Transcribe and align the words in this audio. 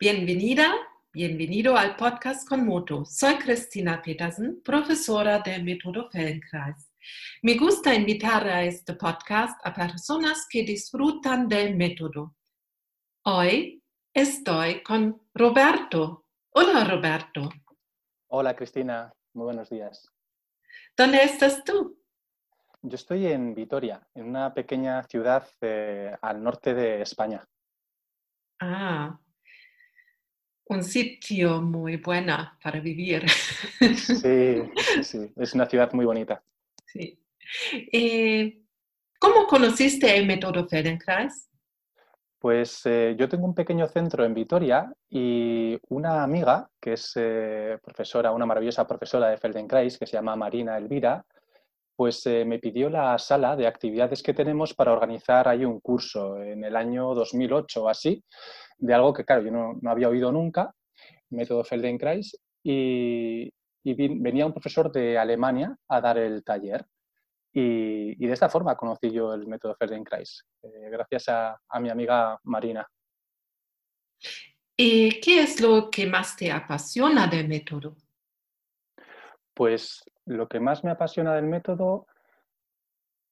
Bienvenida, 0.00 0.74
bienvenido 1.12 1.76
al 1.76 1.96
podcast 1.96 2.48
con 2.48 2.64
Moto. 2.64 3.04
Soy 3.04 3.34
Cristina 3.34 4.00
Petersen, 4.00 4.62
profesora 4.62 5.40
del 5.40 5.64
método 5.64 6.08
Feldenkrais. 6.08 6.92
Me 7.42 7.56
gusta 7.56 7.92
invitar 7.92 8.46
a 8.46 8.62
este 8.62 8.94
podcast 8.94 9.60
a 9.66 9.74
personas 9.74 10.46
que 10.48 10.62
disfrutan 10.62 11.48
del 11.48 11.74
método. 11.74 12.36
Hoy 13.24 13.82
estoy 14.14 14.84
con 14.84 15.20
Roberto. 15.34 16.26
Hola 16.50 16.84
Roberto. 16.84 17.50
Hola 18.28 18.54
Cristina, 18.54 19.12
muy 19.32 19.46
buenos 19.46 19.68
días. 19.68 20.08
¿Dónde 20.96 21.24
estás 21.24 21.64
tú? 21.64 22.00
Yo 22.82 22.94
estoy 22.94 23.26
en 23.26 23.52
Vitoria, 23.52 24.06
en 24.14 24.26
una 24.26 24.54
pequeña 24.54 25.02
ciudad 25.08 25.44
eh, 25.60 26.16
al 26.22 26.40
norte 26.40 26.72
de 26.72 27.02
España. 27.02 27.44
Ah, 28.60 29.18
un 30.68 30.84
sitio 30.84 31.60
muy 31.62 31.96
bueno 31.96 32.52
para 32.62 32.80
vivir. 32.80 33.24
Sí, 33.78 34.62
sí, 35.02 35.32
es 35.36 35.54
una 35.54 35.66
ciudad 35.66 35.92
muy 35.92 36.04
bonita. 36.04 36.42
Sí. 36.84 37.18
Eh, 37.92 38.62
¿Cómo 39.18 39.46
conociste 39.46 40.16
el 40.16 40.26
método 40.26 40.66
Feldenkrais? 40.68 41.48
Pues 42.38 42.82
eh, 42.84 43.16
yo 43.18 43.28
tengo 43.28 43.46
un 43.46 43.54
pequeño 43.54 43.88
centro 43.88 44.24
en 44.24 44.34
Vitoria 44.34 44.92
y 45.08 45.76
una 45.88 46.22
amiga 46.22 46.68
que 46.80 46.92
es 46.92 47.12
eh, 47.16 47.78
profesora, 47.82 48.30
una 48.30 48.46
maravillosa 48.46 48.86
profesora 48.86 49.28
de 49.28 49.38
Feldenkrais 49.38 49.98
que 49.98 50.06
se 50.06 50.16
llama 50.16 50.36
Marina 50.36 50.76
Elvira, 50.76 51.24
pues 51.96 52.24
me 52.26 52.60
pidió 52.60 52.88
la 52.88 53.18
sala 53.18 53.56
de 53.56 53.66
actividades 53.66 54.22
que 54.22 54.32
tenemos 54.32 54.72
para 54.72 54.92
organizar 54.92 55.48
ahí 55.48 55.64
un 55.64 55.80
curso 55.80 56.40
en 56.40 56.62
el 56.62 56.76
año 56.76 57.12
2008 57.12 57.82
o 57.82 57.88
así, 57.88 58.22
de 58.78 58.94
algo 58.94 59.12
que, 59.12 59.24
claro, 59.24 59.42
yo 59.42 59.50
no, 59.50 59.90
había 59.90 60.08
oído 60.08 60.32
nunca, 60.32 60.74
método 61.30 61.64
Feldenkrais, 61.64 62.38
y, 62.62 63.52
venía 63.84 64.44
un 64.44 64.52
profesor 64.52 64.92
de 64.92 65.16
Alemania 65.16 65.74
a 65.88 66.00
dar 66.00 66.18
el 66.18 66.44
taller. 66.44 66.84
Y, 67.52 68.14
de 68.14 68.32
esta 68.32 68.48
forma 68.48 68.76
conocí 68.76 69.10
yo 69.10 69.32
el 69.32 69.46
método 69.46 69.74
Feldenkrais, 69.76 70.44
eh, 70.62 70.88
gracias 70.90 71.28
a, 71.28 71.58
a, 71.68 71.80
mi 71.80 71.88
amiga 71.88 72.38
Marina. 72.44 72.86
¿Y 74.76 75.20
qué 75.20 75.42
es 75.42 75.60
lo 75.60 75.90
que 75.90 76.06
más 76.06 76.36
te 76.36 76.52
apasiona 76.52 77.26
del 77.26 77.48
método? 77.48 77.96
Pues 79.54 80.04
lo 80.26 80.46
que 80.46 80.60
más 80.60 80.84
me 80.84 80.90
apasiona 80.90 81.34
del 81.34 81.46
método 81.46 82.06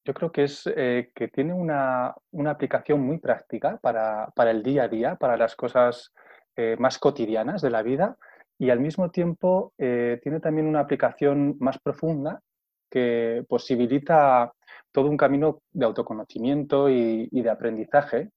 yo 0.06 0.14
creo 0.14 0.30
que 0.30 0.44
es 0.44 0.62
eh, 0.76 1.10
que 1.14 1.28
tiene 1.28 1.52
una, 1.52 2.14
aplicación 2.46 3.00
muy 3.00 3.18
práctica 3.18 3.78
para, 3.78 4.32
el 4.50 4.62
día 4.62 4.84
a 4.84 4.88
día, 4.88 5.16
para 5.16 5.36
las 5.36 5.56
cosas 5.56 6.12
eh, 6.54 6.76
más 6.78 6.98
cotidianas 6.98 7.60
de 7.60 7.70
la 7.70 7.82
vida 7.82 8.16
y 8.56 8.70
al 8.70 8.78
mismo 8.78 9.10
tiempo 9.10 9.72
eh, 9.76 10.20
tiene 10.22 10.38
también 10.38 10.68
una 10.68 10.80
aplicación 10.80 11.56
más 11.58 11.78
profunda 11.80 12.40
que 12.88 13.44
posibilita 13.48 14.52
todo 14.92 15.10
un 15.10 15.16
camino 15.16 15.62
de 15.72 15.84
autoconocimiento 15.84 16.88
y, 16.88 17.28
de 17.28 17.50
aprendizaje 17.50 18.30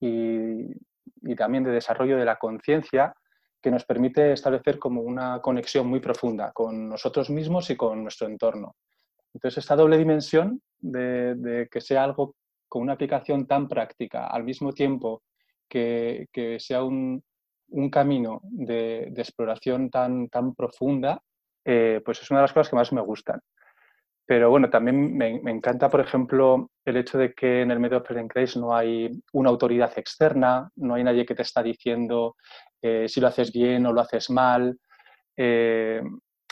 y, 0.00 0.72
y, 1.20 1.36
también 1.36 1.64
de 1.64 1.70
desarrollo 1.70 2.16
de 2.16 2.24
la 2.24 2.36
conciencia 2.36 3.14
que 3.60 3.70
nos 3.70 3.84
permite 3.84 4.32
establecer 4.32 4.78
como 4.78 5.02
una 5.02 5.40
conexión 5.42 5.86
muy 5.86 6.00
profunda 6.00 6.50
con 6.52 6.88
nosotros 6.88 7.28
mismos 7.28 7.68
y 7.68 7.76
con 7.76 8.02
nuestro 8.02 8.26
entorno. 8.26 8.74
Entonces, 9.34 9.58
esta 9.58 9.76
doble 9.76 9.98
dimensión 9.98 10.62
de, 10.80 11.68
que 11.70 11.80
sea 11.80 12.04
algo 12.04 12.36
con 12.68 12.82
una 12.82 12.94
aplicación 12.94 13.46
tan 13.46 13.68
práctica, 13.68 14.26
al 14.26 14.44
mismo 14.44 14.72
tiempo 14.72 15.22
que, 15.68 16.28
sea 16.58 16.84
un, 16.84 17.22
camino 17.90 18.40
de, 18.42 19.12
exploración 19.16 19.90
tan, 19.90 20.28
tan 20.28 20.54
profunda, 20.54 21.20
eh, 21.64 22.00
pues 22.04 22.22
es 22.22 22.30
una 22.30 22.40
de 22.40 22.44
las 22.44 22.52
cosas 22.52 22.70
que 22.70 22.76
más 22.76 22.92
me 22.92 23.00
gustan. 23.00 23.40
Pero 24.30 24.48
bueno, 24.48 24.70
también 24.70 25.16
me, 25.16 25.50
encanta, 25.50 25.88
por 25.88 26.00
ejemplo, 26.00 26.70
el 26.84 26.96
hecho 26.96 27.18
de 27.18 27.32
que 27.32 27.62
en 27.62 27.72
el 27.72 27.80
método 27.80 28.04
Feldenkrais 28.04 28.56
no 28.56 28.76
hay 28.76 29.10
una 29.32 29.50
autoridad 29.50 29.92
externa, 29.98 30.70
no 30.76 30.94
hay 30.94 31.02
nadie 31.02 31.26
que 31.26 31.34
te 31.34 31.42
está 31.42 31.64
diciendo 31.64 32.36
eh, 32.80 33.08
si 33.08 33.20
lo 33.20 33.26
haces 33.26 33.52
bien 33.52 33.86
o 33.86 33.92
lo 33.92 34.00
haces 34.00 34.30
mal, 34.30 34.78
eh, 35.36 36.00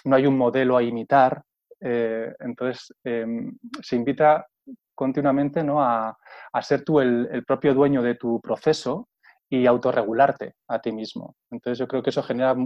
no 0.04 0.16
hay 0.16 0.26
un 0.26 0.36
modelo 0.36 0.76
a 0.76 0.82
imitar, 0.82 1.42
eh, 1.80 2.34
entonces, 2.40 2.92
em, 3.04 3.56
se 3.82 3.96
invita 3.96 4.46
continuamente 4.94 5.62
¿no? 5.62 5.82
a, 5.82 6.16
ser 6.60 6.84
tú 6.84 7.00
el, 7.00 7.44
propio 7.46 7.74
dueño 7.74 8.02
de 8.02 8.16
tu 8.16 8.40
proceso 8.40 9.08
y 9.48 9.66
autorregularte 9.66 10.54
a 10.68 10.80
ti 10.80 10.92
mismo. 10.92 11.36
Entonces, 11.50 11.78
yo 11.78 11.86
creo 11.86 12.02
que 12.02 12.10
eso 12.10 12.22
genera 12.22 12.56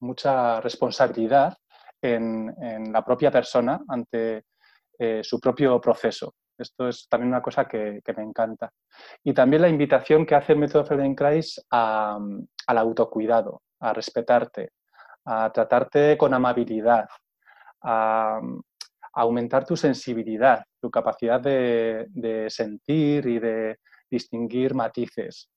mucha 0.00 0.60
responsabilidad 0.60 1.56
en, 2.00 2.54
la 2.92 3.04
propia 3.04 3.30
persona 3.30 3.80
ante 3.88 4.44
eh, 4.98 5.20
su 5.22 5.38
propio 5.38 5.80
proceso. 5.80 6.34
Esto 6.58 6.88
es 6.88 7.08
también 7.08 7.28
una 7.28 7.42
cosa 7.42 7.66
que, 7.66 8.00
me 8.16 8.22
encanta. 8.22 8.70
Y 9.22 9.32
también 9.32 9.62
la 9.62 9.68
invitación 9.68 10.26
que 10.26 10.34
hace 10.34 10.52
el 10.52 10.58
método 10.58 10.84
Feldenkrais 10.84 11.64
al 11.70 12.78
autocuidado, 12.78 13.62
a 13.80 13.92
respetarte, 13.92 14.70
a 15.24 15.50
tratarte 15.52 16.16
con 16.16 16.34
amabilidad, 16.34 17.08
a, 17.82 18.40
aumentar 19.14 19.66
tu 19.66 19.76
sensibilidad, 19.76 20.64
tu 20.80 20.90
capacidad 20.90 21.38
de, 21.38 22.46
sentir 22.48 23.26
y 23.26 23.38
de 23.38 23.78
distinguir 24.10 24.74
matices. 24.74 25.50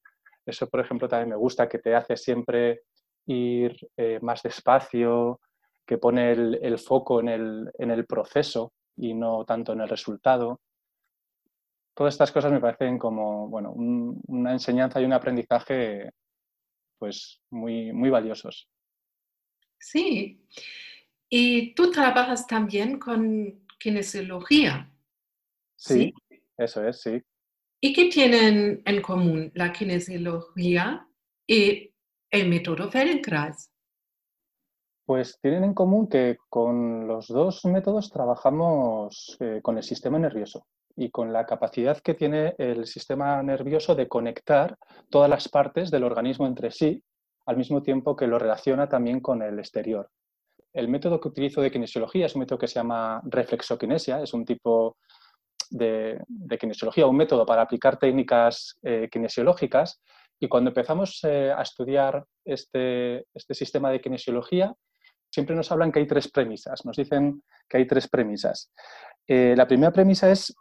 Eso, 0.46 0.68
por 0.70 0.82
ejemplo, 0.82 1.08
también 1.08 1.30
me 1.30 1.36
gusta, 1.38 1.70
que 1.70 1.80
te 1.80 1.96
hace 1.96 2.18
siempre 2.18 2.82
ir 3.28 3.78
eh, 3.96 4.20
más 4.22 4.44
despacio, 4.44 5.40
que 5.86 5.98
pone 5.98 6.32
el, 6.32 6.80
foco 6.80 7.22
en 7.22 7.30
el, 7.30 8.06
proceso 8.06 8.74
y 8.98 9.14
no 9.14 9.46
tanto 9.46 9.74
en 9.74 9.82
el 9.82 9.90
resultado. 9.90 10.60
Todas 11.94 12.14
estas 12.14 12.32
cosas 12.32 12.52
me 12.52 12.60
parecen 12.60 12.98
como 12.98 13.48
bueno, 13.48 13.72
una 13.72 14.52
enseñanza 14.52 15.00
y 15.00 15.06
un 15.06 15.14
aprendizaje 15.14 16.10
pues, 16.98 17.42
muy, 17.52 17.94
muy 17.94 18.10
valiosos. 18.10 18.68
Sí, 19.80 20.44
y 21.30 21.74
tú 21.74 21.92
trabajas 21.92 22.48
también 22.48 23.00
con 23.00 23.66
kinesiología. 23.80 24.92
Sí, 25.76 26.14
eso 26.58 26.88
es, 26.88 27.02
sí. 27.02 27.22
¿Y 27.82 27.94
qué 27.94 28.10
tienen 28.10 28.82
en 28.86 29.02
común 29.02 29.52
la 29.54 29.72
kinesiología 29.72 31.08
y 31.46 31.94
el 32.32 32.50
método 32.50 32.90
Feldenkrais? 32.90 33.72
Pues 35.06 35.38
tienen 35.40 35.64
en 35.64 35.74
común 35.76 36.08
que 36.08 36.38
con 36.50 37.08
los 37.08 37.28
dos 37.28 37.64
métodos 37.66 38.10
trabajamos 38.10 39.38
eh, 39.40 39.60
con 39.62 39.78
el 39.78 39.84
sistema 39.84 40.18
nervioso 40.18 40.66
y 40.96 41.12
con 41.12 41.32
la 41.32 41.46
capacidad 41.46 42.00
que 42.00 42.16
tiene 42.16 42.56
el 42.58 42.88
sistema 42.88 43.44
nervioso 43.44 43.94
de 43.94 44.08
conectar 44.08 44.78
todas 45.10 45.30
las 45.30 45.48
partes 45.48 45.92
del 45.92 46.06
organismo 46.06 46.48
entre 46.48 46.72
sí, 46.72 47.04
al 47.46 47.58
mismo 47.58 47.84
tiempo 47.84 48.16
que 48.16 48.28
lo 48.28 48.40
relaciona 48.40 48.90
también 48.90 49.20
con 49.20 49.44
el 49.44 49.60
exterior. 49.60 50.10
El 50.76 50.90
método 50.90 51.22
que 51.22 51.30
utilizo 51.30 51.62
de 51.62 51.72
kinesiología 51.72 52.26
es 52.26 52.36
un 52.36 52.42
método 52.42 52.60
que 52.60 52.68
se 52.68 52.76
llama 52.76 53.22
reflexokinesia, 53.24 54.22
es 54.22 54.34
un 54.34 54.44
tipo 54.44 54.98
de, 55.70 56.20
kinesiología, 56.60 57.08
un 57.08 57.16
método 57.16 57.46
para 57.46 57.62
aplicar 57.62 57.98
técnicas 57.98 58.78
eh, 58.84 59.08
kinesiológicas. 59.10 60.02
Y 60.38 60.50
cuando 60.50 60.72
empezamos 60.72 61.24
eh, 61.24 61.54
a 61.56 61.62
estudiar 61.62 62.26
este, 62.44 63.26
este, 63.34 63.54
sistema 63.54 63.90
de 63.90 64.02
kinesiología, 64.02 64.76
siempre 65.32 65.56
nos 65.56 65.72
hablan 65.72 65.94
que 65.94 66.00
hay 66.00 66.08
tres 66.08 66.30
premisas, 66.30 66.86
nos 66.86 66.98
dicen 66.98 67.42
que 67.70 67.78
hay 67.78 67.88
tres 67.88 68.10
premisas. 68.10 68.70
Eh, 69.26 69.54
la 69.56 69.68
primera 69.68 69.94
premisa 69.94 70.30
es 70.30 70.54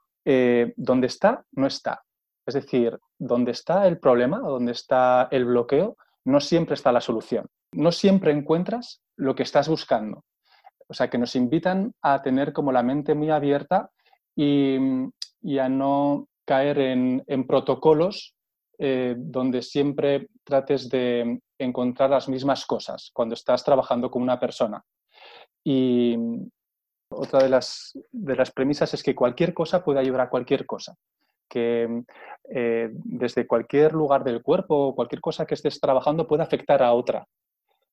donde 0.77 1.07
está, 1.09 1.45
no 1.53 1.67
está. 1.67 2.03
Es 2.47 2.55
decir, 2.55 2.99
donde 3.19 3.51
está 3.51 3.87
el 3.87 3.99
problema, 3.99 4.39
donde 4.39 4.73
está 4.73 5.29
el 5.31 5.45
bloqueo, 5.45 5.99
no 6.25 6.41
siempre 6.41 6.77
está 6.77 6.93
la 6.93 7.03
solución. 7.03 7.47
No 7.75 7.93
siempre 7.93 8.32
encuentras 8.32 9.03
lo 9.17 9.35
que 9.35 9.43
estás 9.43 9.69
buscando. 9.69 10.25
O 10.88 10.94
sea, 10.94 11.09
que 11.09 11.19
nos 11.19 11.35
invitan 11.35 11.93
a 12.03 12.23
tener 12.23 12.53
como 12.53 12.73
la 12.73 12.82
mente 12.82 13.15
muy 13.15 13.31
abierta 13.31 13.91
y, 14.37 14.76
a 15.59 15.69
no 15.69 16.29
caer 16.44 16.79
en, 16.79 17.47
protocolos 17.47 18.35
eh, 18.79 19.15
donde 19.17 19.62
siempre 19.62 20.29
trates 20.43 20.88
de 20.88 21.41
encontrar 21.59 22.11
las 22.11 22.29
mismas 22.29 22.67
cosas 22.67 23.11
cuando 23.12 23.35
estás 23.35 23.65
trabajando 23.65 24.11
con 24.11 24.23
una 24.23 24.38
persona. 24.38 24.82
Y 25.62 26.17
otra 27.09 27.43
de 27.43 27.49
las, 27.49 27.99
de 28.11 28.37
las 28.37 28.50
premisas 28.50 28.93
es 28.93 29.03
que 29.03 29.15
cualquier 29.15 29.55
cosa 29.55 29.85
puede 29.85 30.00
ayudar 30.00 30.23
a 30.23 30.31
cualquier 30.31 30.67
cosa 30.67 30.94
que 31.49 32.03
eh, 32.50 32.91
desde 32.93 33.47
cualquier 33.47 33.93
lugar 33.93 34.25
del 34.25 34.43
cuerpo 34.43 34.88
o 34.88 34.94
cualquier 34.94 35.21
cosa 35.21 35.47
que 35.47 35.55
estés 35.55 35.81
trabajando 35.81 36.26
puede 36.26 36.43
afectar 36.43 36.82
a 36.82 36.93
otra. 36.93 37.26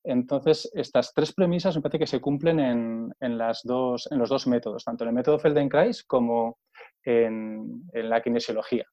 Entonces, 0.04 0.70
estas 0.74 1.14
tres 1.14 1.32
premisas 1.32 1.76
me 1.76 1.82
parece 1.82 2.00
que 2.00 2.06
se 2.06 2.20
cumplen 2.20 2.58
en, 2.58 3.38
las 3.38 3.62
dos, 3.62 4.10
en 4.10 4.18
los 4.18 4.28
dos 4.28 4.46
métodos, 4.46 4.84
tanto 4.84 5.04
en 5.04 5.08
el 5.08 5.14
método 5.14 5.38
Feldenkrais 5.38 6.02
como 6.02 6.58
en, 7.04 7.84
la 7.92 8.20
kinesiología. 8.20 8.86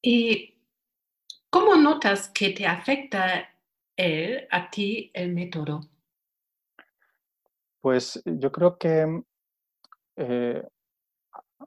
¿Y 0.00 0.58
¿Cómo 1.50 1.76
notas 1.76 2.30
que 2.30 2.50
te 2.50 2.66
afecta 2.66 3.46
él, 3.94 4.48
a 4.50 4.70
ti, 4.70 5.10
el 5.12 5.34
método? 5.34 5.80
Pues 7.82 8.22
yo 8.24 8.50
creo 8.50 8.78
que 8.78 9.22
eh, 10.16 10.62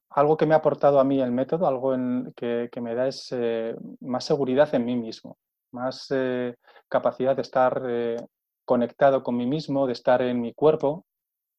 algo 0.09 0.37
que 0.37 0.47
me 0.47 0.55
ha 0.55 0.57
aportado 0.57 0.99
a 0.99 1.03
mí 1.03 1.21
el 1.21 1.31
método, 1.31 1.67
algo 1.67 1.93
en, 1.93 2.33
que, 2.35 2.69
me 2.81 2.95
da 2.95 3.07
es 3.07 3.31
eh, 3.31 3.75
más 3.99 4.25
seguridad 4.25 4.73
en 4.73 4.85
mí 4.85 4.95
mismo, 4.95 5.37
más 5.75 6.07
eh, 6.09 6.55
capacidad 6.89 7.35
de 7.35 7.41
estar 7.43 7.81
conectado 8.65 9.23
con 9.23 9.37
mí 9.37 9.45
mismo, 9.45 9.85
de 9.85 9.93
estar 9.93 10.21
en 10.21 10.41
mi 10.41 10.53
cuerpo 10.53 11.05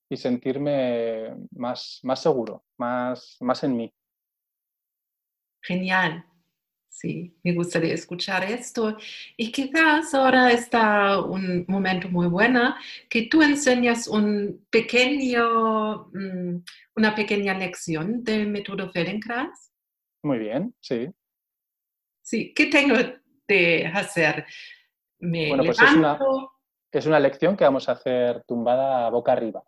y 0.09 0.17
sentirme 0.17 1.35
más, 1.53 2.01
más 2.03 2.23
seguro, 2.23 2.65
más, 2.79 3.37
más 3.41 3.63
en 3.65 3.77
mí. 3.77 3.93
Genial. 5.63 6.25
Sí, 6.89 7.37
me 7.45 7.53
gustaría 7.53 7.93
escuchar 7.93 8.45
esto. 8.45 8.97
Y 9.37 9.53
quizás 9.53 10.15
ahora 10.15 10.51
está 10.51 11.21
un 11.21 11.67
momento 11.69 12.09
muy 12.09 12.27
bueno 12.27 12.75
que 13.11 13.27
tú 13.27 13.43
enseñas 13.43 14.09
un 14.09 14.67
pequeño, 14.71 16.07
mm, 16.07 16.65
una 16.97 17.15
pequeña 17.15 17.53
lección 17.53 18.25
del 18.25 18.49
método 18.49 18.91
Feldenkrais. 18.91 19.73
Muy 20.23 20.39
bien, 20.39 20.75
sí. 20.81 21.09
Sí, 22.23 22.55
¿qué 22.55 22.67
tengo 22.67 22.95
de 23.47 23.87
hacer? 23.87 24.47
Me 25.19 25.49
bueno, 25.49 25.65
pues 25.65 25.81
es 25.81 25.93
una, 25.95 26.19
es 26.93 27.07
una 27.07 27.21
lección 27.21 27.57
que 27.57 27.65
vamos 27.65 27.89
a 27.89 27.93
hacer 27.93 28.43
tumbada 28.45 29.09
boca 29.11 29.33
arriba. 29.33 29.63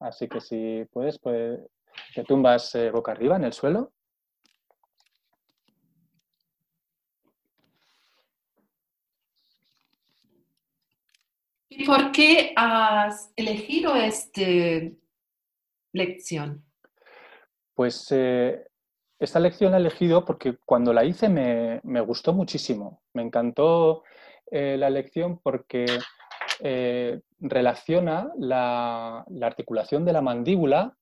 Así 0.00 0.28
que 0.28 0.40
si 0.40 0.84
puedes, 0.92 1.18
pues 1.18 1.60
te 2.14 2.24
tumbas 2.24 2.74
eh, 2.74 2.90
boca 2.90 3.12
arriba 3.12 3.36
en 3.36 3.44
el 3.44 3.52
suelo. 3.52 3.92
¿Y 11.68 11.84
por 11.84 12.12
qué 12.12 12.52
has 12.54 13.32
elegido 13.34 13.96
esta 13.96 14.42
lección? 15.92 16.64
Pues 17.74 18.06
eh, 18.12 18.64
esta 19.18 19.40
lección 19.40 19.70
la 19.72 19.78
he 19.78 19.80
elegido 19.80 20.24
porque 20.24 20.56
cuando 20.64 20.92
la 20.92 21.04
hice 21.04 21.28
me, 21.28 22.00
gustó 22.00 22.32
muchísimo. 22.32 23.02
Me 23.12 23.22
encantó 23.22 24.02
eh, 24.50 24.76
la 24.78 24.90
lección 24.90 25.40
porque 25.42 25.86
eh, 26.60 27.20
relaciona 27.40 28.30
la, 28.38 29.24
articulación 29.42 30.04
de 30.04 30.12
la 30.12 30.22
mandíbula 30.22 30.96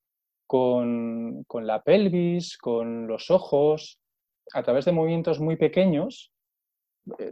con, 0.47 1.45
la 1.63 1.83
pelvis, 1.83 2.59
con 2.59 3.07
los 3.07 3.31
ojos, 3.31 3.99
a 4.53 4.63
través 4.63 4.85
de 4.85 4.93
movimientos 4.93 5.41
muy 5.41 5.57
pequeños 5.57 6.33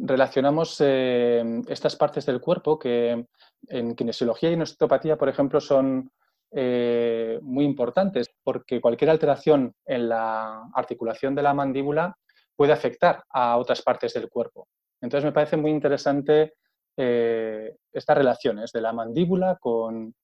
relacionamos 0.01 0.81
eh, 0.81 1.63
estas 1.69 1.95
partes 1.95 2.27
del 2.27 2.41
cuerpo 2.41 2.79
que 2.79 3.25
en 3.69 3.95
kinesiología 3.95 4.51
y 4.51 4.55
en 4.55 4.63
osteopatía, 4.63 5.17
por 5.17 5.29
ejemplo, 5.29 5.61
son 5.61 6.11
eh, 6.53 7.39
muy 7.43 7.65
importantes 7.65 8.29
porque 8.43 8.81
cualquier 8.81 9.11
alteración 9.11 9.75
en 9.87 10.09
la 10.09 10.69
articulación 10.75 11.35
de 11.35 11.43
la 11.43 11.55
mandíbula 11.55 12.17
puede 12.57 12.73
afectar 12.73 13.25
a 13.31 13.57
otras 13.57 13.83
partes 13.83 14.13
del 14.15 14.29
cuerpo. 14.29 14.69
Entonces 15.01 15.25
me 15.25 15.33
parece 15.33 15.57
muy 15.57 15.71
interesante 15.71 16.55
eh, 16.97 17.77
estas 17.93 18.19
relaciones 18.19 18.73
de 18.73 18.81
la 18.81 18.93
mandíbula 18.93 19.59
con, 19.61 20.15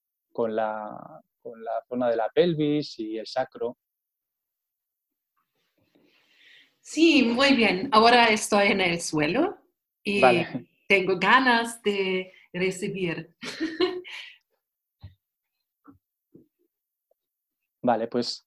la, 0.49 1.21
con 1.41 1.65
la 1.65 1.83
zona 1.89 2.11
de 2.11 2.17
la 2.17 2.29
pelvis 2.29 2.99
y 2.99 3.19
el 3.19 3.27
sacro. 3.27 3.77
Sí, 6.81 7.23
muy 7.23 7.55
bien. 7.55 7.89
Ahora 7.93 8.27
estoy 8.27 8.69
en 8.69 8.81
el 8.81 9.01
suelo 9.01 9.57
y 10.05 10.23
tengo 10.89 11.19
ganas 11.19 11.83
de 11.83 12.33
recibir. 12.53 13.35
Vale, 17.87 18.09
pues 18.09 18.45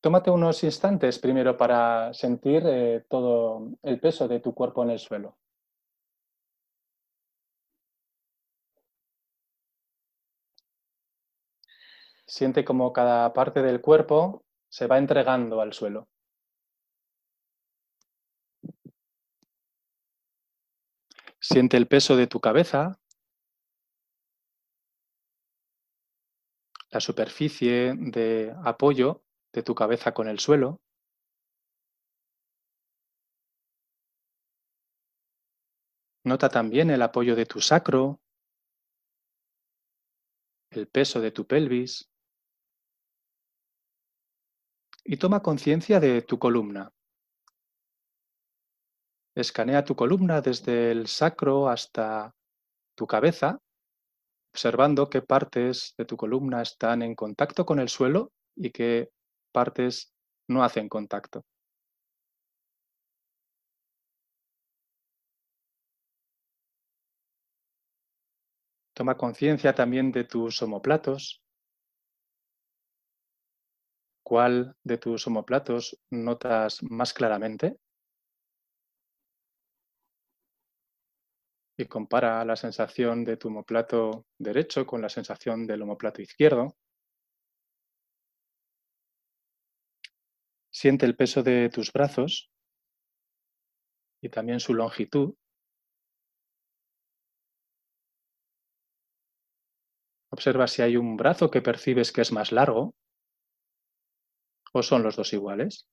tómate 0.00 0.30
unos 0.30 0.62
instantes 0.62 1.18
primero 1.18 1.56
para 1.56 2.14
sentir 2.14 2.62
eh, 2.64 3.04
todo 3.08 3.72
el 3.82 3.98
peso 3.98 4.28
de 4.28 4.38
tu 4.38 4.54
cuerpo 4.54 4.84
en 4.84 4.90
el 4.90 5.00
suelo. 5.00 5.36
Siente 12.24 12.64
como 12.64 12.92
cada 12.92 13.32
parte 13.32 13.62
del 13.62 13.80
cuerpo 13.80 14.44
se 14.68 14.86
va 14.86 14.98
entregando 14.98 15.60
al 15.60 15.72
suelo. 15.72 16.08
Siente 21.40 21.76
el 21.76 21.88
peso 21.88 22.16
de 22.16 22.28
tu 22.28 22.38
cabeza, 22.38 23.00
la 26.90 27.00
superficie 27.00 27.94
de 27.96 28.54
apoyo 28.64 29.22
de 29.52 29.62
tu 29.62 29.74
cabeza 29.74 30.12
con 30.12 30.28
el 30.28 30.38
suelo. 30.38 30.80
Nota 36.24 36.48
también 36.48 36.90
el 36.90 37.02
apoyo 37.02 37.34
de 37.34 37.46
tu 37.46 37.60
sacro, 37.60 38.20
el 40.70 40.86
peso 40.86 41.20
de 41.20 41.30
tu 41.30 41.46
pelvis 41.46 42.10
y 45.04 45.16
toma 45.16 45.42
conciencia 45.42 45.98
de 45.98 46.22
tu 46.22 46.38
columna. 46.38 46.92
Escanea 49.34 49.84
tu 49.84 49.94
columna 49.96 50.40
desde 50.40 50.90
el 50.90 51.06
sacro 51.06 51.68
hasta 51.68 52.34
tu 52.96 53.06
cabeza, 53.06 53.58
observando 54.52 55.08
qué 55.10 55.22
partes 55.22 55.94
de 55.98 56.04
tu 56.04 56.16
columna 56.16 56.62
están 56.62 57.02
en 57.02 57.14
contacto 57.14 57.64
con 57.66 57.78
el 57.80 57.88
suelo 57.88 58.32
y 58.56 58.70
qué 58.70 59.10
partes 59.52 60.12
no 60.48 60.62
hacen 60.64 60.88
contacto. 60.88 61.44
Toma 68.94 69.16
conciencia 69.16 69.74
también 69.74 70.12
de 70.12 70.22
tus 70.22 70.62
omoplatos, 70.62 71.42
¿Cuál 74.22 74.76
de 74.82 74.96
tus 74.96 75.26
omoplatos 75.26 75.98
notas 76.10 76.82
más 76.84 77.12
claramente? 77.12 77.76
Y 81.80 81.86
compara 81.86 82.44
la 82.44 82.56
sensación 82.56 83.24
de 83.24 83.38
tu 83.38 83.48
omoplato 83.48 84.26
derecho 84.36 84.86
con 84.86 85.00
la 85.00 85.08
sensación 85.08 85.66
del 85.66 85.80
omoplato 85.80 86.20
izquierdo. 86.20 86.76
Siente 90.70 91.06
el 91.06 91.16
peso 91.16 91.42
de 91.42 91.70
tus 91.70 91.90
brazos 91.90 92.50
y 94.20 94.28
también 94.28 94.60
su 94.60 94.74
longitud. 94.74 95.34
Observa 100.30 100.66
si 100.66 100.82
hay 100.82 100.98
un 100.98 101.16
brazo 101.16 101.50
que 101.50 101.62
percibes 101.62 102.12
que 102.12 102.20
es 102.20 102.30
más 102.30 102.52
largo 102.52 102.94
¿O 104.74 104.82
son 104.82 105.02
los 105.02 105.16
dos 105.16 105.32
iguales? 105.32 105.88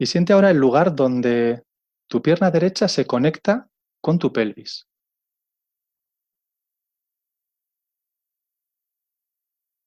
Y 0.00 0.06
siente 0.06 0.32
ahora 0.32 0.50
el 0.50 0.56
lugar 0.56 0.94
donde 0.96 1.62
tu 2.08 2.22
pierna 2.22 2.50
derecha 2.50 2.88
se 2.88 3.06
conecta 3.06 3.68
con 4.00 4.18
tu 4.18 4.32
pelvis. 4.32 4.88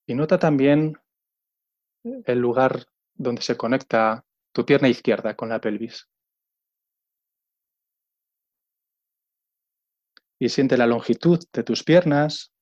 Y 0.06 0.14
nota 0.14 0.38
también 0.38 0.94
el 2.04 2.38
lugar 2.38 2.86
donde 3.16 3.42
se 3.42 3.58
conecta 3.58 4.24
tu 4.54 4.64
pierna 4.68 4.88
izquierda 4.88 5.36
con 5.36 5.50
la 5.50 5.60
pelvis. 5.60 6.08
Y 10.38 10.50
siente 10.50 10.78
la 10.78 10.86
longitud 10.86 11.40
de 11.52 11.64
tus 11.64 11.84
piernas, 11.84 12.54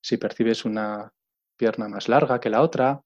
si 0.00 0.18
percibes 0.18 0.64
una 0.64 1.12
pierna 1.56 1.88
más 1.88 2.08
larga 2.08 2.38
que 2.38 2.48
la 2.48 2.62
otra. 2.62 3.02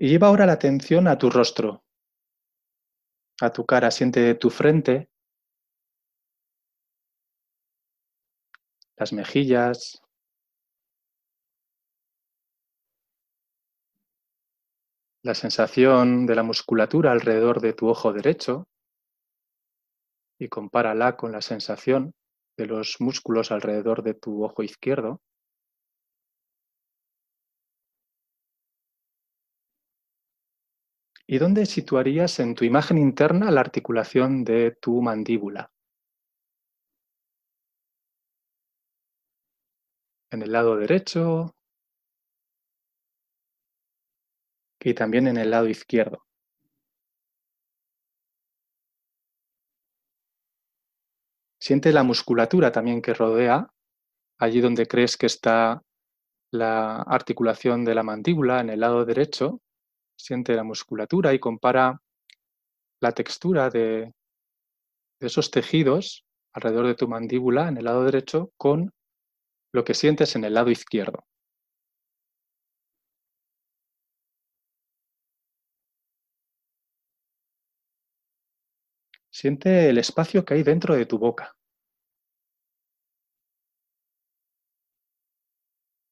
Y 0.00 0.10
lleva 0.10 0.28
ahora 0.28 0.46
la 0.46 0.52
atención 0.52 1.08
a 1.08 1.18
tu 1.18 1.28
rostro, 1.28 1.82
a 3.40 3.50
tu 3.50 3.66
cara, 3.66 3.90
siente 3.90 4.32
tu 4.36 4.48
frente, 4.48 5.08
las 8.96 9.12
mejillas, 9.12 10.00
la 15.24 15.34
sensación 15.34 16.26
de 16.26 16.34
la 16.36 16.44
musculatura 16.44 17.10
alrededor 17.10 17.60
de 17.60 17.72
tu 17.72 17.88
ojo 17.88 18.12
derecho 18.12 18.68
y 20.38 20.48
compárala 20.48 21.16
con 21.16 21.32
la 21.32 21.40
sensación 21.40 22.12
de 22.56 22.66
los 22.66 22.96
músculos 23.00 23.50
alrededor 23.50 24.04
de 24.04 24.14
tu 24.14 24.44
ojo 24.44 24.62
izquierdo. 24.62 25.20
¿Y 31.30 31.36
dónde 31.36 31.66
situarías 31.66 32.40
en 32.40 32.54
tu 32.54 32.64
imagen 32.64 32.96
interna 32.96 33.50
la 33.50 33.60
articulación 33.60 34.44
de 34.44 34.70
tu 34.80 35.02
mandíbula? 35.02 35.70
En 40.30 40.40
el 40.40 40.52
lado 40.52 40.76
derecho 40.76 41.54
y 44.80 44.94
también 44.94 45.26
en 45.26 45.36
el 45.36 45.50
lado 45.50 45.68
izquierdo. 45.68 46.24
Siente 51.60 51.92
la 51.92 52.04
musculatura 52.04 52.72
también 52.72 53.02
que 53.02 53.12
rodea, 53.12 53.68
allí 54.38 54.62
donde 54.62 54.86
crees 54.86 55.18
que 55.18 55.26
está 55.26 55.82
la 56.50 57.02
articulación 57.02 57.84
de 57.84 57.94
la 57.94 58.02
mandíbula, 58.02 58.60
en 58.60 58.70
el 58.70 58.80
lado 58.80 59.04
derecho, 59.04 59.60
siente 60.18 60.54
la 60.54 60.64
musculatura 60.64 61.32
y 61.32 61.38
compara 61.38 62.00
la 63.00 63.12
textura 63.12 63.70
de, 63.70 64.12
esos 65.20 65.50
tejidos 65.50 66.24
alrededor 66.52 66.86
de 66.86 66.94
tu 66.94 67.08
mandíbula 67.08 67.68
en 67.68 67.76
el 67.78 67.84
lado 67.84 68.04
derecho 68.04 68.52
con 68.56 68.92
lo 69.72 69.84
que 69.84 69.94
sientes 69.94 70.36
en 70.36 70.44
el 70.44 70.54
lado 70.54 70.70
izquierdo. 70.70 71.24
Siente 79.30 79.88
el 79.88 79.98
espacio 79.98 80.44
que 80.44 80.54
hay 80.54 80.62
dentro 80.64 80.94
de 80.96 81.06
tu 81.06 81.18
boca. 81.18 81.54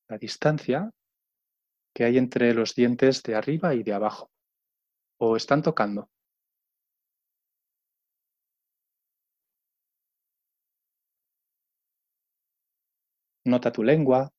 La 0.08 0.18
distancia 0.18 0.90
que 1.96 2.04
hay 2.04 2.18
entre 2.18 2.52
los 2.52 2.74
dientes 2.74 3.22
de 3.22 3.34
arriba 3.34 3.74
y 3.74 3.82
de 3.82 3.94
abajo. 3.94 4.30
¿O 5.18 5.34
están 5.34 5.62
tocando? 5.62 6.10
Nota 13.46 13.72
tu 13.72 13.82
lengua. 13.82 14.30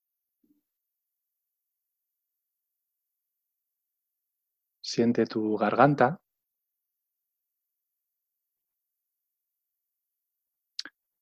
Siente 4.81 5.25
tu 5.25 5.57
garganta. 5.57 6.21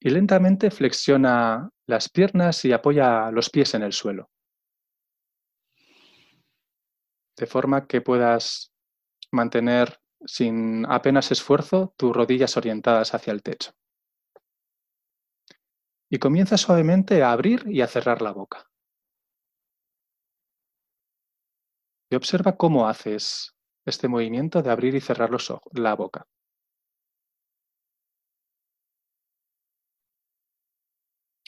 Y 0.02 0.10
lentamente 0.10 0.70
flexiona 0.70 1.70
las 1.88 2.10
piernas 2.10 2.66
y 2.66 2.74
apoya 2.74 3.32
los 3.32 3.50
pies 3.50 3.74
en 3.74 3.84
el 3.84 3.94
suelo. 3.94 4.35
De 7.38 7.46
forma 7.46 7.88
que 7.88 8.02
puedas 8.02 8.74
mantener 9.32 10.00
sin 10.26 10.86
apenas 10.86 11.32
esfuerzo 11.32 11.94
tus 11.98 12.16
rodillas 12.16 12.58
orientadas 12.58 13.14
hacia 13.14 13.34
el 13.34 13.44
techo. 13.44 13.72
Y 16.10 16.20
comienza 16.20 16.58
suavemente 16.58 17.24
a 17.24 17.32
abrir 17.32 17.64
y 17.68 17.82
a 17.82 17.88
cerrar 17.88 18.22
la 18.22 18.32
boca. 18.32 18.70
Y 22.10 22.16
observa 22.16 22.56
cómo 22.56 22.88
haces 22.88 23.56
este 23.86 24.08
movimiento 24.08 24.62
de 24.62 24.72
abrir 24.72 24.96
y 24.96 25.02
cerrar 25.02 25.30
los 25.30 25.50
ojos, 25.52 25.72
la 25.78 25.96
boca. 25.96 26.28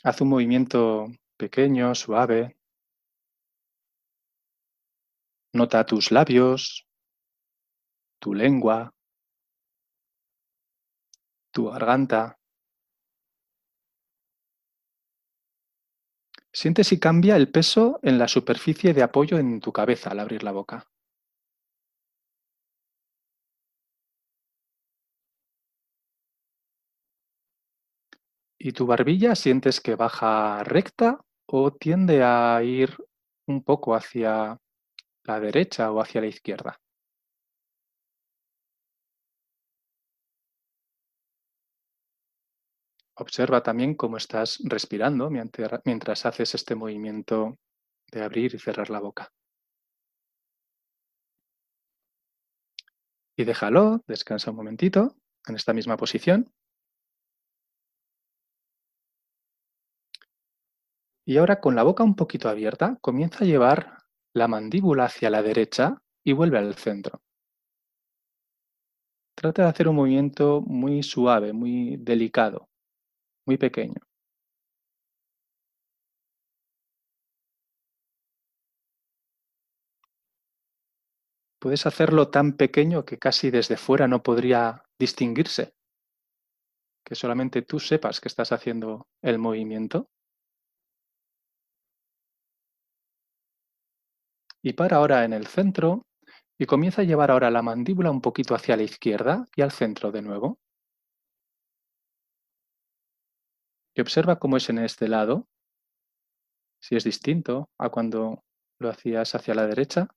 Haz 0.04 0.22
un 0.22 0.30
movimiento 0.30 1.08
pequeño, 1.38 1.94
suave, 1.96 2.57
Nota 5.58 5.84
tus 5.88 6.12
labios, 6.12 6.86
tu 8.20 8.36
lengua, 8.36 8.94
tu 11.52 11.66
garganta. 11.72 12.38
Siente 16.54 16.84
si 16.84 17.00
cambia 17.00 17.36
el 17.36 17.50
peso 17.50 18.00
en 18.04 18.20
la 18.20 18.28
superficie 18.28 18.94
de 18.94 19.02
apoyo 19.02 19.40
en 19.40 19.60
tu 19.60 19.72
cabeza 19.72 20.12
al 20.12 20.20
abrir 20.20 20.44
la 20.44 20.52
boca. 20.52 20.88
¿Y 28.60 28.74
tu 28.74 28.86
barbilla 28.86 29.34
sientes 29.34 29.82
que 29.82 29.96
baja 29.96 30.64
recta 30.64 31.20
o 31.48 31.74
tiende 31.74 32.24
a 32.24 32.62
ir 32.64 32.96
un 33.48 33.64
poco 33.64 33.96
hacia 33.96 34.60
la 35.28 35.40
derecha 35.40 35.92
o 35.92 36.02
hacia 36.02 36.22
la 36.22 36.28
izquierda. 36.28 36.80
Observa 43.16 43.62
también 43.62 43.96
cómo 43.96 44.18
estás 44.18 44.60
respirando 44.64 45.30
mientras 45.30 46.26
haces 46.26 46.56
este 46.56 46.76
movimiento 46.76 47.58
de 48.12 48.24
abrir 48.24 48.54
y 48.54 48.60
cerrar 48.60 48.90
la 48.90 49.00
boca. 49.00 49.34
Y 53.36 53.44
déjalo, 53.44 54.04
descansa 54.08 54.52
un 54.52 54.58
momentito 54.58 55.16
en 55.48 55.56
esta 55.56 55.74
misma 55.74 55.98
posición. 55.98 56.52
Y 61.26 61.38
ahora 61.38 61.60
con 61.60 61.76
la 61.76 61.84
boca 61.84 62.04
un 62.04 62.16
poquito 62.16 62.50
abierta, 62.50 62.98
comienza 63.02 63.44
a 63.44 63.48
llevar 63.48 63.97
la 64.34 64.48
mandíbula 64.48 65.06
hacia 65.06 65.30
la 65.30 65.44
derecha 65.44 65.98
y 66.24 66.34
vuelve 66.34 66.58
al 66.60 66.76
centro. 66.76 67.22
Trata 69.36 69.64
de 69.64 69.70
hacer 69.70 69.88
un 69.88 69.96
movimiento 69.96 70.62
muy 70.62 71.02
suave, 71.02 71.54
muy 71.54 71.96
delicado, 71.98 72.68
muy 73.46 73.58
pequeño. 73.58 74.02
Puedes 81.60 81.86
hacerlo 81.86 82.30
tan 82.30 82.58
pequeño 82.58 83.06
que 83.06 83.20
casi 83.20 83.52
desde 83.52 83.78
fuera 83.78 84.08
no 84.08 84.24
podría 84.24 84.84
distinguirse, 84.98 85.76
que 87.06 87.16
solamente 87.16 87.62
tú 87.62 87.80
sepas 87.80 88.20
que 88.20 88.28
estás 88.28 88.52
haciendo 88.52 89.08
el 89.22 89.40
movimiento. 89.40 90.10
Y 94.68 94.74
para 94.74 94.98
ahora 94.98 95.24
en 95.24 95.32
el 95.32 95.48
centro 95.48 96.06
y 96.60 96.66
comienza 96.66 97.02
a 97.02 97.06
llevar 97.06 97.32
ahora 97.32 97.50
la 97.50 97.62
mandíbula 97.62 98.12
un 98.12 98.20
poquito 98.20 98.54
hacia 98.54 98.76
la 98.76 98.84
izquierda 98.84 99.46
y 99.56 99.62
al 99.62 99.72
centro 99.72 100.12
de 100.12 100.22
nuevo. 100.22 100.60
Y 103.96 104.02
observa 104.02 104.40
cómo 104.40 104.58
es 104.58 104.70
en 104.70 104.80
este 104.80 105.08
lado, 105.08 105.48
si 106.82 106.98
es 106.98 107.06
distinto 107.06 107.70
a 107.80 107.90
cuando 107.90 108.44
lo 108.80 108.90
hacías 108.90 109.36
hacia 109.36 109.56
la 109.56 109.68
derecha. 109.68 110.10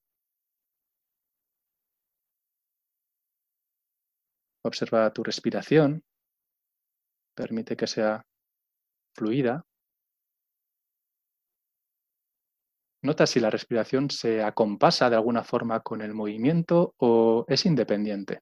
Observa 4.64 5.12
tu 5.12 5.22
respiración, 5.22 6.02
permite 7.36 7.76
que 7.76 7.86
sea 7.86 8.26
fluida. 9.14 9.64
Nota 13.02 13.26
si 13.26 13.40
la 13.40 13.50
respiración 13.50 14.10
se 14.10 14.42
acompasa 14.42 15.10
de 15.10 15.16
alguna 15.16 15.42
forma 15.44 15.80
con 15.80 16.02
el 16.02 16.14
movimiento 16.14 16.94
o 16.98 17.44
es 17.48 17.66
independiente. 17.66 18.40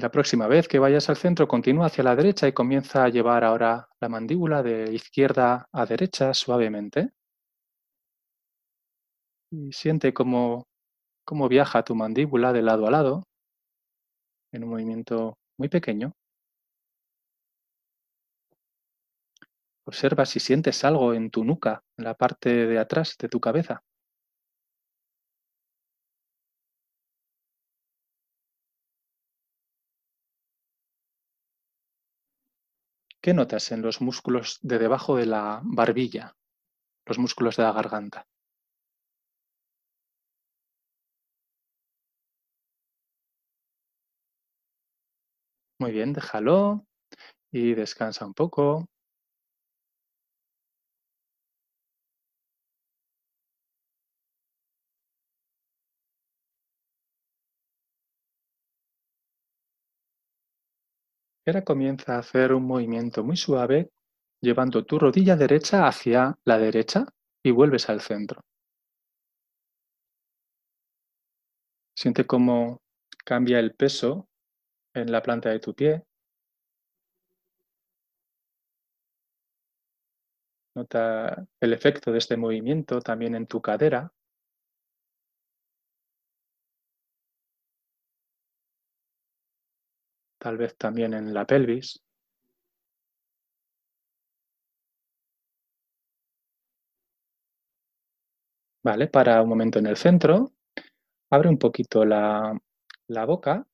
la 0.00 0.10
próxima 0.10 0.46
vez 0.46 0.68
que 0.68 0.78
vayas 0.78 1.08
al 1.08 1.16
centro, 1.16 1.48
continúa 1.48 1.86
hacia 1.86 2.04
la 2.04 2.16
derecha 2.16 2.46
y 2.48 2.52
comienza 2.52 3.04
a 3.04 3.08
llevar 3.08 3.44
ahora 3.44 3.88
la 4.00 4.08
mandíbula 4.08 4.62
de 4.62 4.92
izquierda 4.92 5.68
a 5.72 5.86
derecha 5.86 6.32
suavemente. 6.34 7.10
Y 9.50 9.72
siente 9.72 10.14
cómo, 10.14 10.66
cómo 11.24 11.48
viaja 11.48 11.84
tu 11.84 11.94
mandíbula 11.94 12.52
de 12.52 12.62
lado 12.62 12.86
a 12.86 12.90
lado 12.90 13.24
en 14.52 14.64
un 14.64 14.70
movimiento 14.70 15.38
muy 15.58 15.68
pequeño. 15.68 16.17
Observa 19.90 20.24
si 20.24 20.38
sientes 20.38 20.84
algo 20.84 21.14
en 21.14 21.30
tu 21.32 21.42
nuca, 21.44 21.82
en 21.96 22.04
la 22.04 22.14
parte 22.14 22.50
de 22.68 22.78
atrás 22.78 23.16
de 23.18 23.28
tu 23.28 23.40
cabeza. 23.40 23.82
¿Qué 33.20 33.32
notas 33.32 33.70
en 33.70 33.80
los 33.80 34.00
músculos 34.00 34.58
de 34.60 34.80
debajo 34.80 35.14
de 35.16 35.26
la 35.26 35.60
barbilla, 35.62 36.34
los 37.06 37.18
músculos 37.18 37.56
de 37.56 37.64
la 37.64 37.72
garganta? 37.72 38.26
Muy 45.80 45.90
bien, 45.90 46.12
déjalo 46.12 46.86
y 47.52 47.74
descansa 47.74 48.26
un 48.26 48.34
poco. 48.34 48.86
Comienza 61.64 62.14
a 62.14 62.18
hacer 62.18 62.52
un 62.52 62.64
movimiento 62.64 63.24
muy 63.24 63.36
suave, 63.36 63.90
llevando 64.40 64.84
tu 64.84 64.98
rodilla 64.98 65.34
derecha 65.34 65.86
hacia 65.86 66.38
la 66.44 66.58
derecha 66.58 67.06
y 67.42 67.50
vuelves 67.50 67.88
al 67.88 68.00
centro. 68.00 68.42
Siente 71.96 72.26
cómo 72.26 72.82
cambia 73.24 73.58
el 73.58 73.74
peso 73.74 74.28
en 74.94 75.10
la 75.10 75.22
planta 75.22 75.50
de 75.50 75.58
tu 75.58 75.74
pie. 75.74 76.04
Nota 80.76 81.46
el 81.60 81.72
efecto 81.72 82.12
de 82.12 82.18
este 82.18 82.36
movimiento 82.36 83.00
también 83.00 83.34
en 83.34 83.46
tu 83.46 83.60
cadera. 83.60 84.12
Tal 90.48 90.56
vez 90.56 90.78
también 90.78 91.12
en 91.12 91.34
la 91.34 91.44
pelvis. 91.44 92.02
Vale, 98.82 99.08
para 99.08 99.42
un 99.42 99.48
momento 99.50 99.78
en 99.78 99.88
el 99.88 99.98
centro. 99.98 100.52
Abre 101.28 101.50
un 101.50 101.58
poquito 101.58 102.06
la, 102.06 102.58
la 103.08 103.26
boca 103.26 103.66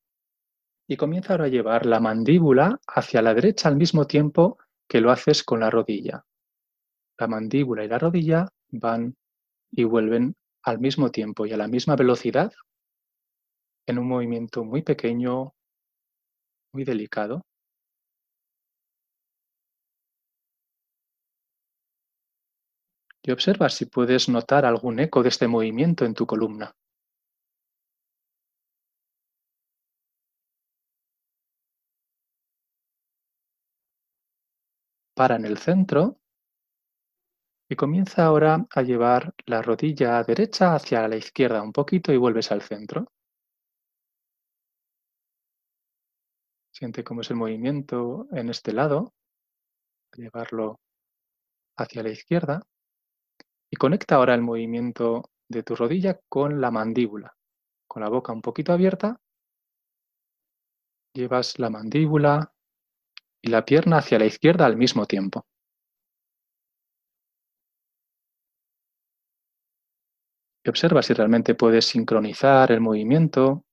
y 0.88 0.96
comienza 0.96 1.34
ahora 1.34 1.44
a 1.44 1.48
llevar 1.48 1.86
la 1.86 2.00
mandíbula 2.00 2.80
hacia 2.88 3.22
la 3.22 3.34
derecha 3.34 3.68
al 3.68 3.76
mismo 3.76 4.08
tiempo 4.08 4.58
que 4.88 5.00
lo 5.00 5.12
haces 5.12 5.44
con 5.44 5.60
la 5.60 5.70
rodilla. 5.70 6.26
La 7.20 7.28
mandíbula 7.28 7.84
y 7.84 7.88
la 7.88 8.00
rodilla 8.00 8.48
van 8.72 9.14
y 9.70 9.84
vuelven 9.84 10.34
al 10.64 10.80
mismo 10.80 11.12
tiempo 11.12 11.46
y 11.46 11.52
a 11.52 11.56
la 11.56 11.68
misma 11.68 11.94
velocidad 11.94 12.50
en 13.86 14.00
un 14.00 14.08
movimiento 14.08 14.64
muy 14.64 14.82
pequeño, 14.82 15.53
muy 16.74 16.84
delicado. 16.84 17.40
Y 23.22 23.30
observa 23.30 23.70
si 23.70 23.86
puedes 23.86 24.28
notar 24.28 24.66
algún 24.66 24.98
eco 24.98 25.22
de 25.22 25.30
este 25.30 25.48
movimiento 25.48 26.04
en 26.04 26.14
tu 26.14 26.26
columna. 26.26 26.74
para 35.16 35.36
en 35.36 35.44
el 35.44 35.58
centro 35.58 36.18
y 37.70 37.76
comienza 37.76 38.24
ahora 38.24 38.66
a 38.70 38.82
llevar 38.82 39.34
la 39.46 39.62
rodilla 39.62 40.22
derecha 40.22 40.74
hacia 40.74 41.06
la 41.08 41.16
izquierda 41.16 41.62
un 41.62 41.72
poquito 41.72 42.12
y 42.12 42.16
vuelves 42.16 42.50
al 42.50 42.62
centro. 42.62 43.13
Siente 46.84 47.02
cómo 47.02 47.22
es 47.22 47.30
el 47.30 47.36
movimiento 47.36 48.28
en 48.32 48.50
este 48.50 48.74
lado, 48.74 49.14
llevarlo 50.14 50.80
hacia 51.78 52.02
la 52.02 52.10
izquierda 52.10 52.60
y 53.70 53.76
conecta 53.76 54.16
ahora 54.16 54.34
el 54.34 54.42
movimiento 54.42 55.30
de 55.48 55.62
tu 55.62 55.76
rodilla 55.76 56.20
con 56.28 56.60
la 56.60 56.70
mandíbula. 56.70 57.32
Con 57.88 58.02
la 58.02 58.10
boca 58.10 58.34
un 58.34 58.42
poquito 58.42 58.74
abierta, 58.74 59.18
llevas 61.14 61.58
la 61.58 61.70
mandíbula 61.70 62.52
y 63.40 63.48
la 63.48 63.64
pierna 63.64 63.96
hacia 63.96 64.18
la 64.18 64.26
izquierda 64.26 64.66
al 64.66 64.76
mismo 64.76 65.06
tiempo. 65.06 65.46
Y 70.62 70.68
observa 70.68 71.02
si 71.02 71.14
realmente 71.14 71.54
puedes 71.54 71.86
sincronizar 71.86 72.70
el 72.72 72.82
movimiento. 72.82 73.64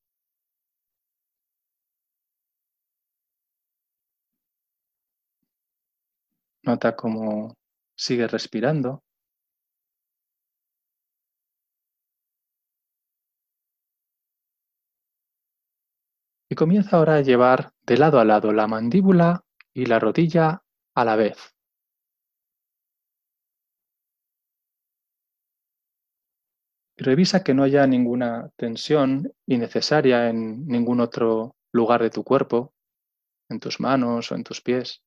Nota 6.71 6.95
cómo 6.95 7.57
sigue 7.97 8.27
respirando. 8.27 9.03
Y 16.49 16.55
comienza 16.55 16.95
ahora 16.95 17.15
a 17.15 17.21
llevar 17.21 17.73
de 17.85 17.97
lado 17.97 18.21
a 18.21 18.25
lado 18.25 18.53
la 18.53 18.67
mandíbula 18.67 19.43
y 19.73 19.85
la 19.85 19.99
rodilla 19.99 20.63
a 20.95 21.03
la 21.03 21.17
vez. 21.17 21.53
revisa 26.95 27.43
que 27.43 27.53
no 27.53 27.63
haya 27.63 27.85
ninguna 27.87 28.49
tensión 28.55 29.33
innecesaria 29.47 30.29
en 30.29 30.67
ningún 30.67 31.01
otro 31.01 31.55
lugar 31.73 32.01
de 32.03 32.11
tu 32.11 32.23
cuerpo, 32.23 32.73
en 33.49 33.59
tus 33.59 33.79
manos 33.79 34.31
o 34.31 34.35
en 34.35 34.43
tus 34.43 34.61
pies. 34.61 35.01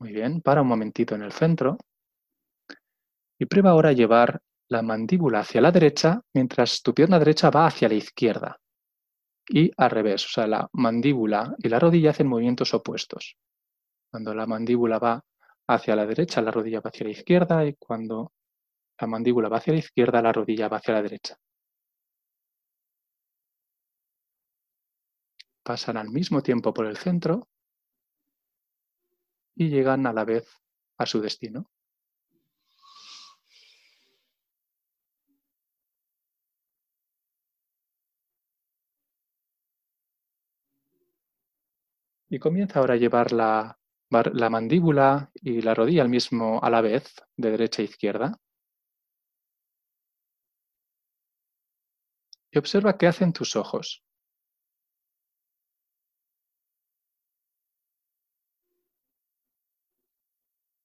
Muy 0.00 0.12
bien, 0.12 0.40
para 0.40 0.62
un 0.62 0.68
momentito 0.68 1.14
en 1.14 1.22
el 1.22 1.32
centro 1.32 1.76
y 3.38 3.44
prueba 3.44 3.70
ahora 3.70 3.90
a 3.90 3.92
llevar 3.92 4.40
la 4.70 4.80
mandíbula 4.80 5.40
hacia 5.40 5.60
la 5.60 5.72
derecha 5.72 6.22
mientras 6.32 6.82
tu 6.82 6.94
pierna 6.94 7.18
derecha 7.18 7.50
va 7.50 7.66
hacia 7.66 7.88
la 7.88 7.94
izquierda. 7.94 8.56
Y 9.46 9.70
al 9.76 9.90
revés, 9.90 10.24
o 10.24 10.28
sea, 10.28 10.46
la 10.46 10.68
mandíbula 10.72 11.54
y 11.58 11.68
la 11.68 11.78
rodilla 11.78 12.10
hacen 12.10 12.28
movimientos 12.28 12.72
opuestos. 12.72 13.36
Cuando 14.10 14.34
la 14.34 14.46
mandíbula 14.46 14.98
va 14.98 15.22
hacia 15.68 15.94
la 15.94 16.06
derecha, 16.06 16.40
la 16.40 16.50
rodilla 16.50 16.80
va 16.80 16.88
hacia 16.88 17.04
la 17.04 17.12
izquierda 17.12 17.66
y 17.66 17.74
cuando 17.74 18.32
la 18.98 19.06
mandíbula 19.06 19.50
va 19.50 19.58
hacia 19.58 19.74
la 19.74 19.80
izquierda, 19.80 20.22
la 20.22 20.32
rodilla 20.32 20.68
va 20.68 20.78
hacia 20.78 20.94
la 20.94 21.02
derecha. 21.02 21.36
Pasan 25.62 25.98
al 25.98 26.08
mismo 26.08 26.42
tiempo 26.42 26.72
por 26.72 26.86
el 26.86 26.96
centro 26.96 27.48
y 29.54 29.68
llegan 29.68 30.06
a 30.06 30.12
la 30.12 30.24
vez 30.24 30.48
a 30.98 31.06
su 31.06 31.20
destino. 31.20 31.70
Y 42.28 42.38
comienza 42.38 42.78
ahora 42.78 42.94
a 42.94 42.96
llevar 42.96 43.32
la, 43.32 43.76
la 44.10 44.50
mandíbula 44.50 45.30
y 45.34 45.62
la 45.62 45.74
rodilla 45.74 46.02
al 46.02 46.08
mismo 46.08 46.60
a 46.62 46.70
la 46.70 46.80
vez, 46.80 47.12
de 47.36 47.50
derecha 47.50 47.82
a 47.82 47.84
izquierda. 47.84 48.38
Y 52.52 52.58
observa 52.58 52.96
qué 52.96 53.06
hacen 53.08 53.32
tus 53.32 53.56
ojos. 53.56 54.04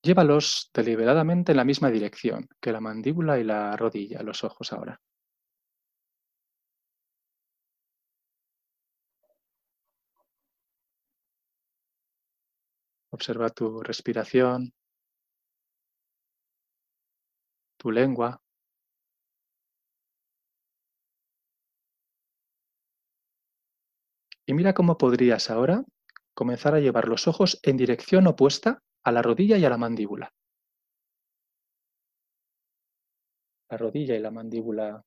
Llévalos 0.05 0.69
deliberadamente 0.71 1.51
en 1.51 1.57
la 1.57 1.63
misma 1.63 1.89
dirección 1.89 2.47
que 2.61 2.71
la 2.71 2.79
mandíbula 2.79 3.39
y 3.39 3.43
la 3.43 3.75
rodilla, 3.75 4.21
los 4.21 4.43
ojos 4.43 4.71
ahora. 4.71 5.01
Observa 13.09 13.49
tu 13.49 13.81
respiración, 13.81 14.71
tu 17.77 17.89
lengua. 17.91 18.39
Y 24.45 24.53
mira 24.53 24.75
cómo 24.75 24.99
podrías 24.99 25.49
ahora 25.49 25.83
comenzar 26.35 26.75
a 26.75 26.79
llevar 26.79 27.07
los 27.07 27.27
ojos 27.27 27.59
en 27.63 27.77
dirección 27.77 28.27
opuesta 28.27 28.84
a 29.05 29.11
la 29.11 29.21
rodilla 29.21 29.57
y 29.57 29.65
a 29.65 29.69
la 29.69 29.77
mandíbula. 29.77 30.33
La 33.69 33.77
rodilla 33.77 34.15
y 34.15 34.19
la 34.19 34.31
mandíbula 34.31 35.05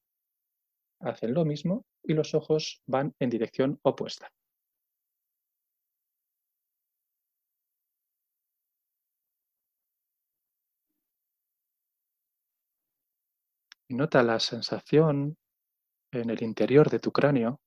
hacen 1.01 1.35
lo 1.35 1.45
mismo 1.45 1.85
y 2.05 2.15
los 2.15 2.35
ojos 2.35 2.81
van 2.87 3.15
en 3.19 3.31
dirección 3.31 3.79
opuesta. 3.83 4.31
Nota 13.91 14.23
la 14.23 14.39
sensación 14.39 15.37
en 16.13 16.31
el 16.31 16.43
interior 16.43 16.89
de 16.91 17.01
tu 17.01 17.11
cráneo. 17.11 17.59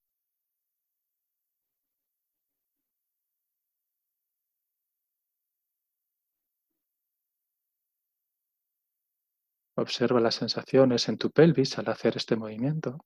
Observa 9.82 10.22
las 10.22 10.36
sensaciones 10.36 11.10
en 11.10 11.17
tu 11.17 11.30
pelvis 11.30 11.78
al 11.78 11.89
hacer 11.89 12.15
este 12.15 12.38
movimiento. 12.38 13.00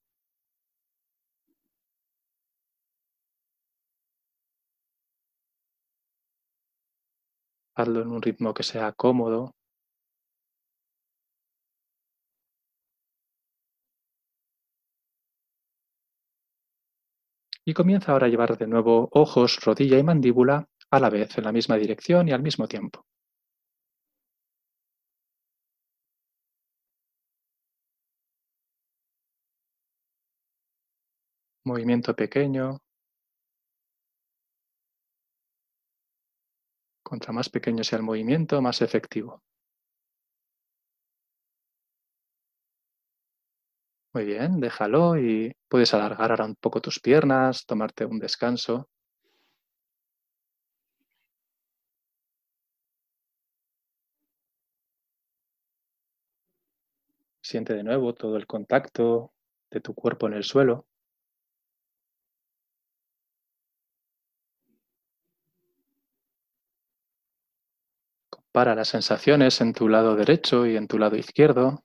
Hazlo 7.74 8.02
en 8.02 8.08
un 8.08 8.20
ritmo 8.20 8.52
que 8.52 8.62
sea 8.62 8.92
cómodo. 8.92 9.54
Y 17.66 17.74
comienza 17.74 18.12
ahora 18.12 18.26
a 18.26 18.28
llevar 18.30 18.56
de 18.56 18.66
nuevo 18.66 19.08
ojos, 19.12 19.58
rodilla 19.64 19.98
y 19.98 20.02
mandíbula 20.02 20.68
a 20.90 21.00
la 21.00 21.10
vez, 21.10 21.36
en 21.38 21.44
la 21.44 21.52
misma 21.52 21.76
dirección 21.76 22.28
y 22.28 22.32
al 22.32 22.42
mismo 22.42 22.68
tiempo. 22.68 23.04
Movimiento 31.66 32.14
pequeño. 32.14 32.78
Contra 37.02 37.32
más 37.32 37.48
pequeño 37.48 37.82
sea 37.82 37.98
el 37.98 38.04
movimiento, 38.04 38.60
más 38.60 38.82
efectivo. 38.82 39.42
Muy 44.14 44.24
bien, 44.24 44.58
déjalo 44.58 45.16
y 45.16 45.52
puedes 45.68 45.94
alargar 45.94 46.32
ahora 46.32 46.44
un 46.46 46.56
poco 46.56 46.80
tus 46.80 46.98
piernas, 46.98 47.66
tomarte 47.66 48.04
un 48.04 48.18
descanso. 48.18 48.88
Siente 57.42 57.72
de 57.72 57.82
nuevo 57.82 58.12
todo 58.12 58.36
el 58.36 58.46
contacto 58.46 59.32
de 59.70 59.80
tu 59.80 59.94
cuerpo 59.94 60.26
en 60.26 60.34
el 60.34 60.44
suelo. 60.44 60.86
Compara 68.56 68.74
las 68.74 68.88
sensaciones 68.88 69.60
en 69.60 69.74
tu 69.74 69.86
lado 69.86 70.16
derecho 70.16 70.64
y 70.64 70.78
en 70.78 70.88
tu 70.88 70.98
lado 70.98 71.14
izquierdo. 71.14 71.84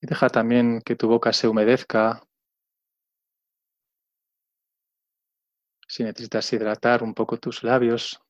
Y 0.00 0.06
deja 0.06 0.28
también 0.28 0.82
que 0.82 0.94
tu 0.94 1.08
boca 1.08 1.32
se 1.32 1.48
humedezca. 1.48 2.22
Si 5.88 6.04
necesitas 6.04 6.52
hidratar 6.52 7.02
un 7.02 7.12
poco 7.12 7.38
tus 7.38 7.64
labios, 7.64 8.20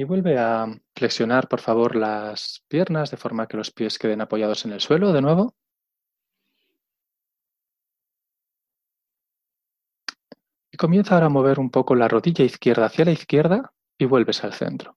Y 0.00 0.04
vuelve 0.04 0.38
a 0.38 0.66
flexionar, 0.96 1.46
por 1.46 1.60
favor, 1.60 1.94
las 1.94 2.64
piernas 2.68 3.10
de 3.10 3.18
forma 3.18 3.46
que 3.46 3.58
los 3.58 3.70
pies 3.70 3.98
queden 3.98 4.22
apoyados 4.22 4.64
en 4.64 4.72
el 4.72 4.80
suelo 4.80 5.12
de 5.12 5.20
nuevo. 5.20 5.54
Y 10.72 10.78
comienza 10.78 11.16
ahora 11.16 11.26
a 11.26 11.28
mover 11.28 11.60
un 11.60 11.70
poco 11.70 11.94
la 11.94 12.08
rodilla 12.08 12.46
izquierda 12.46 12.86
hacia 12.86 13.04
la 13.04 13.10
izquierda 13.10 13.74
y 13.98 14.06
vuelves 14.06 14.42
al 14.42 14.54
centro. 14.54 14.96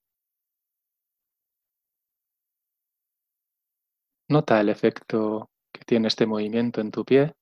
Nota 4.29 4.61
el 4.61 4.69
efecto 4.69 5.51
que 5.73 5.83
tiene 5.83 6.07
este 6.07 6.25
movimiento 6.25 6.79
en 6.79 6.91
tu 6.91 7.03
pie, 7.03 7.33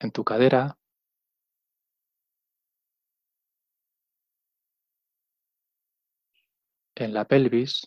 en 0.00 0.10
tu 0.10 0.22
cadera, 0.22 0.76
en 7.00 7.14
la 7.14 7.24
pelvis. 7.24 7.86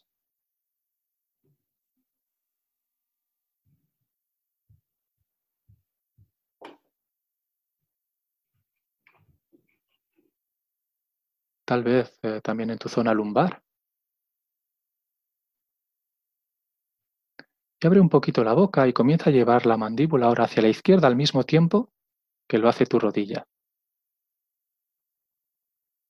Tal 11.65 11.83
vez 11.83 12.19
eh, 12.21 12.41
también 12.41 12.69
en 12.71 12.77
tu 12.77 12.89
zona 12.89 13.13
lumbar. 13.13 13.61
Y 17.81 17.87
abre 17.87 17.99
un 17.99 18.09
poquito 18.09 18.43
la 18.43 18.53
boca 18.53 18.87
y 18.87 18.93
comienza 18.93 19.29
a 19.29 19.33
llevar 19.33 19.65
la 19.65 19.75
mandíbula 19.75 20.27
ahora 20.27 20.45
hacia 20.45 20.61
la 20.61 20.69
izquierda 20.69 21.07
al 21.07 21.17
mismo 21.17 21.43
tiempo 21.43 21.91
que 22.47 22.57
lo 22.57 22.69
hace 22.69 22.85
tu 22.85 22.99
rodilla. 22.99 23.45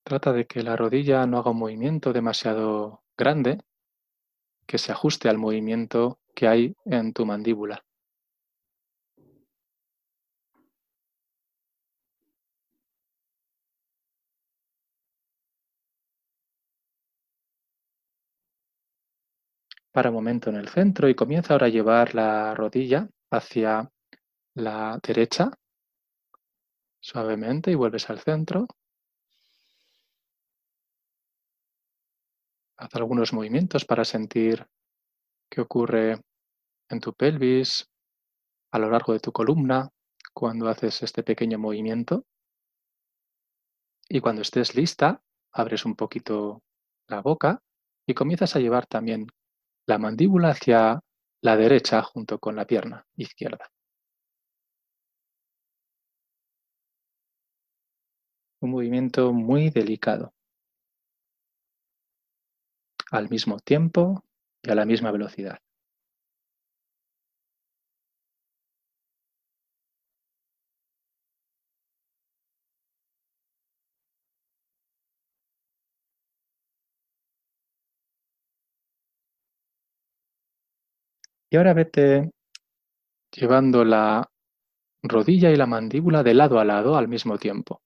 Trata 0.05 0.31
de 0.31 0.45
que 0.47 0.63
la 0.63 0.77
rodilla 0.77 1.25
no 1.27 1.37
haga 1.39 1.51
un 1.51 1.57
movimiento 1.57 2.13
demasiado 2.13 3.03
grande 3.17 3.59
que 4.67 4.77
se 4.77 4.91
ajuste 4.91 5.29
al 5.29 5.37
movimiento 5.37 6.19
que 6.35 6.49
hay 6.49 6.75
en 6.83 7.13
tu 7.13 7.25
mandíbula. 7.25 7.85
Para 19.93 20.09
un 20.09 20.15
momento 20.15 20.49
en 20.49 20.57
el 20.57 20.67
centro 20.67 21.07
y 21.07 21.15
comienza 21.15 21.53
ahora 21.53 21.67
a 21.67 21.69
llevar 21.69 22.15
la 22.15 22.53
rodilla 22.53 23.07
hacia 23.31 23.89
la 24.55 24.99
derecha 25.05 25.51
suavemente 27.01 27.69
y 27.69 27.75
vuelves 27.75 28.09
al 28.09 28.19
centro. 28.19 28.65
Haz 32.77 32.95
algunos 32.95 33.33
movimientos 33.33 33.85
para 33.85 34.03
sentir 34.03 34.65
qué 35.49 35.61
ocurre 35.61 36.19
en 36.89 36.99
tu 36.99 37.13
pelvis, 37.13 37.87
a 38.71 38.79
lo 38.79 38.89
largo 38.89 39.13
de 39.13 39.19
tu 39.19 39.31
columna, 39.31 39.89
cuando 40.33 40.67
haces 40.67 41.03
este 41.03 41.23
pequeño 41.23 41.59
movimiento. 41.59 42.25
Y 44.09 44.19
cuando 44.19 44.41
estés 44.41 44.75
lista, 44.75 45.21
abres 45.51 45.85
un 45.85 45.95
poquito 45.95 46.63
la 47.07 47.21
boca 47.21 47.61
y 48.07 48.15
comienzas 48.15 48.55
a 48.55 48.59
llevar 48.59 48.87
también 48.87 49.27
la 49.85 49.99
mandíbula 49.99 50.49
hacia 50.49 50.99
la 51.41 51.57
derecha 51.57 52.01
junto 52.01 52.39
con 52.39 52.55
la 52.55 52.65
pierna 52.65 53.05
izquierda. 53.15 53.69
Un 58.61 58.71
movimiento 58.71 59.31
muy 59.33 59.69
delicado 59.69 60.33
al 63.13 63.29
mismo 63.29 63.59
tiempo 63.59 64.23
y 64.61 64.71
a 64.71 64.75
la 64.75 64.85
misma 64.85 65.11
velocidad. 65.11 65.59
Y 81.51 81.55
ahora 81.55 81.73
vete 81.73 82.31
llevando 83.31 83.83
la 83.83 84.27
rodilla 85.03 85.51
y 85.51 85.55
la 85.55 85.67
mandíbula 85.67 86.23
de 86.23 86.33
lado 86.33 86.59
a 86.59 86.65
lado 86.65 86.95
al 86.95 87.07
mismo 87.07 87.37
tiempo. 87.37 87.81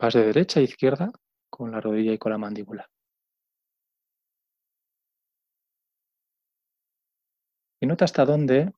Vas 0.00 0.14
de 0.14 0.26
derecha 0.26 0.58
a 0.58 0.64
izquierda 0.64 1.12
con 1.48 1.70
la 1.70 1.80
rodilla 1.80 2.12
y 2.12 2.18
con 2.18 2.32
la 2.32 2.38
mandíbula. 2.38 2.90
Y 7.80 7.86
nota 7.86 8.04
hasta 8.04 8.26
dónde 8.26 8.72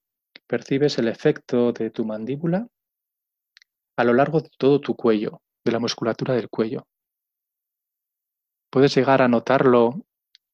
percibes 0.46 0.96
el 0.98 1.08
efecto 1.08 1.72
de 1.72 1.90
tu 1.90 2.04
mandíbula 2.04 2.68
a 3.96 4.04
lo 4.04 4.12
largo 4.14 4.40
de 4.40 4.48
todo 4.56 4.80
tu 4.80 4.94
cuello, 4.94 5.42
de 5.64 5.72
la 5.72 5.80
musculatura 5.80 6.34
del 6.34 6.48
cuello. 6.48 6.86
Puedes 8.70 8.94
llegar 8.94 9.20
a 9.20 9.28
notarlo 9.28 10.06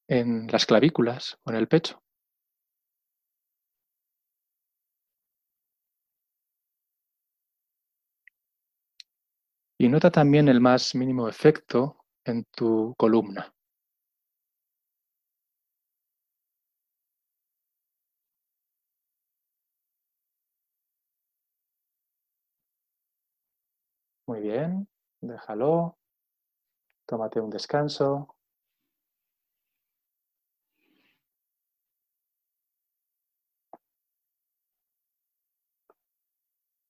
en 0.07 0.47
las 0.47 0.65
clavículas 0.65 1.37
o 1.43 1.51
en 1.51 1.57
el 1.57 1.67
pecho. 1.67 2.01
Y 9.77 9.87
nota 9.87 10.11
también 10.11 10.49
el 10.49 10.59
más 10.59 10.95
mínimo 10.95 11.29
efecto 11.29 12.03
en 12.25 12.43
tu 12.45 12.93
columna. 12.97 13.53
Muy 24.29 24.41
bien, 24.41 24.87
déjalo. 25.21 25.97
Tómate 27.07 27.41
un 27.41 27.49
descanso. 27.49 28.35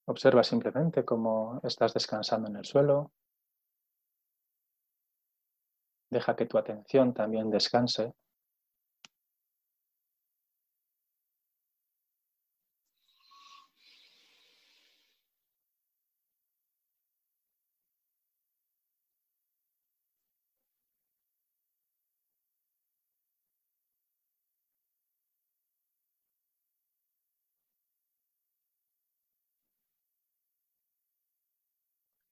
Observa 0.06 0.44
simplemente 0.44 1.06
cómo 1.06 1.62
estás 1.64 1.94
descansando 1.94 2.50
en 2.50 2.58
el 2.58 2.66
suelo. 2.66 3.14
Deja 6.10 6.36
que 6.36 6.46
tu 6.46 6.58
atención 6.58 7.14
también 7.14 7.50
descanse 7.50 8.16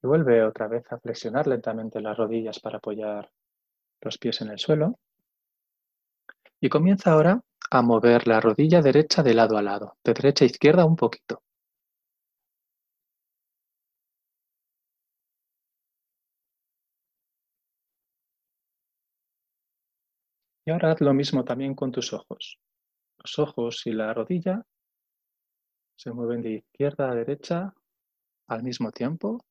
Vuelve 0.08 0.42
otra 0.42 0.70
vez 0.70 0.90
a 0.94 1.00
flexionar 1.00 1.48
lentamente 1.48 2.00
las 2.00 2.16
rodillas 2.16 2.62
para 2.62 2.78
apoyar 2.78 3.30
los 4.00 4.18
pies 4.18 4.40
en 4.40 4.48
el 4.52 4.58
suelo. 4.58 4.98
Y 6.62 6.70
comienza 6.70 7.12
ahora 7.12 7.42
a 7.72 7.82
mover 7.82 8.26
la 8.26 8.40
rodilla 8.40 8.82
derecha 8.82 9.22
de 9.22 9.34
lado 9.34 9.58
a 9.58 9.62
lado, 9.62 9.98
de 10.06 10.14
derecha 10.14 10.46
a 10.46 10.48
izquierda 10.48 10.86
un 10.86 10.96
poquito. 10.96 11.44
Y 20.66 20.72
ahora 20.72 20.92
haz 20.94 21.02
lo 21.02 21.14
mismo 21.14 21.44
también 21.44 21.76
con 21.76 21.92
tus 21.92 22.14
ojos. 22.14 22.60
Los 23.18 23.40
ojos 23.40 23.82
y 23.86 23.92
la 23.92 24.14
rodilla 24.14 24.64
se 25.98 26.14
mueven 26.14 26.42
de 26.42 26.52
izquierda 26.52 27.12
a 27.12 27.16
derecha 27.16 27.74
al 28.48 28.64
mismo 28.64 28.94
tiempo. 28.94 29.44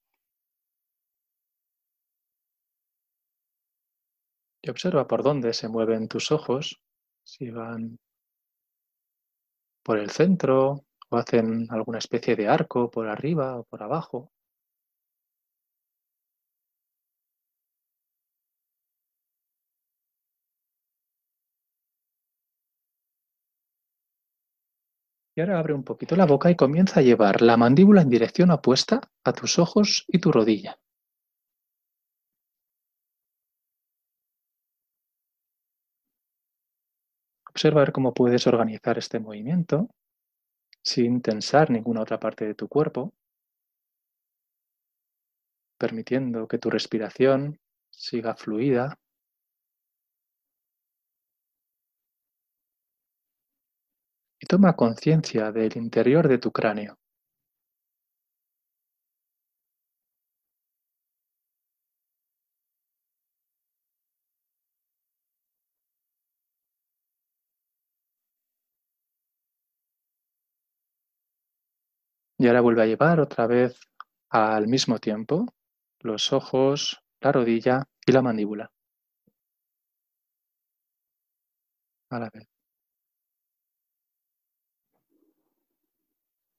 Y 4.67 4.71
observa 4.71 5.07
por 5.07 5.23
dónde 5.23 5.53
se 5.53 5.69
mueven 5.69 6.09
tus 6.09 6.33
ojos, 6.33 6.81
si 7.23 7.51
van 7.51 8.01
por 9.85 9.97
el 9.97 10.11
centro 10.11 10.85
o 11.09 11.17
hacen 11.17 11.69
alguna 11.71 11.99
especie 11.99 12.35
de 12.35 12.49
arco 12.49 12.91
por 12.91 13.07
arriba 13.07 13.61
o 13.61 13.63
por 13.63 13.85
abajo. 13.85 14.33
Y 25.37 25.43
ahora 25.43 25.61
abre 25.61 25.75
un 25.75 25.85
poquito 25.85 26.17
la 26.17 26.27
boca 26.27 26.51
y 26.51 26.57
comienza 26.57 26.99
a 26.99 27.03
llevar 27.05 27.41
la 27.41 27.57
mandíbula 27.57 28.03
en 28.03 28.09
dirección 28.09 28.51
opuesta 28.51 29.01
a 29.23 29.33
tus 29.33 29.61
ojos 29.61 30.05
y 30.09 30.19
tu 30.19 30.33
rodilla. 30.33 30.77
Observa 37.57 37.81
ver 37.81 37.93
cómo 37.93 38.13
puedes 38.13 38.47
organizar 38.47 38.99
este 38.99 39.19
movimiento 39.19 39.89
sin 40.83 41.23
tensar 41.23 41.71
ninguna 41.71 42.03
otra 42.03 42.21
parte 42.21 42.45
de 42.45 42.55
tu 42.55 42.69
cuerpo, 42.69 43.15
permitiendo 45.79 46.47
que 46.49 46.59
tu 46.59 46.69
respiración 46.69 47.59
siga 47.91 48.37
fluida. 48.37 48.99
Y 54.39 54.45
toma 54.47 54.77
conciencia 54.77 55.51
del 55.51 55.79
interior 55.79 56.29
de 56.29 56.37
tu 56.37 56.53
cráneo. 56.53 56.99
Y 72.39 72.47
ahora 72.49 72.61
vuelve 72.61 72.83
a 72.83 72.87
llevar 72.87 73.21
otra 73.21 73.47
vez 73.47 73.79
al 74.31 74.69
mismo 74.69 74.99
tiempo 74.99 75.47
los 76.01 76.33
ojos, 76.35 77.01
la 77.21 77.33
rodilla 77.33 77.85
y 78.07 78.13
la 78.13 78.23
mandíbula. 78.23 78.71
A 82.11 82.19
la 82.19 82.31
vez. 82.31 82.47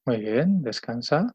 Muy 0.08 0.18
bien, 0.22 0.62
descansa. 0.64 1.34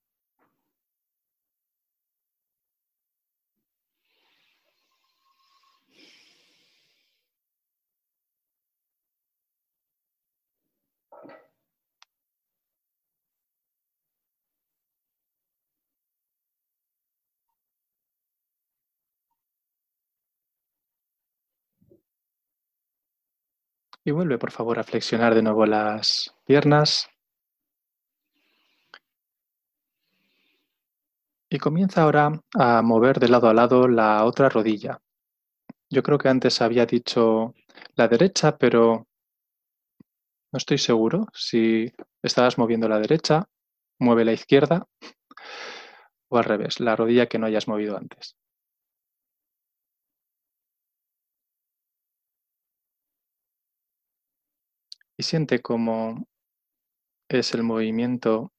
Y 24.05 24.11
vuelve, 24.11 24.37
por 24.38 24.51
favor, 24.51 24.79
a 24.79 24.85
flexionar 24.85 25.35
de 25.35 25.43
nuevo 25.43 25.65
las 25.65 26.35
piernas. 26.45 27.09
Y 31.49 31.59
comienza 31.59 32.03
ahora 32.03 32.41
a 32.55 32.83
mover 32.83 33.21
de 33.21 33.29
lado 33.29 33.49
a 33.49 33.55
lado 33.55 33.87
la 33.87 34.25
otra 34.25 34.49
rodilla. 34.49 35.01
Yo 35.88 36.03
creo 36.03 36.19
que 36.19 36.29
antes 36.29 36.61
había 36.62 36.87
dicho 36.87 37.55
la 37.95 38.09
derecha, 38.09 38.57
pero 38.57 39.07
no 40.51 40.57
estoy 40.57 40.79
seguro. 40.79 41.27
Si 41.33 41.93
estabas 42.23 42.59
moviendo 42.59 42.88
la 42.88 42.99
derecha, 42.99 43.49
mueve 43.99 44.25
la 44.25 44.33
izquierda 44.33 44.88
o 46.29 46.38
al 46.38 46.45
revés, 46.45 46.81
la 46.81 46.97
rodilla 46.97 47.27
que 47.27 47.38
no 47.38 47.47
hayas 47.47 47.69
movido 47.69 47.97
antes. 47.97 48.37
Y 55.23 55.25
siente 55.25 55.63
cómo 55.63 56.27
es 57.29 57.55
el 57.55 57.63
movimiento 57.63 58.53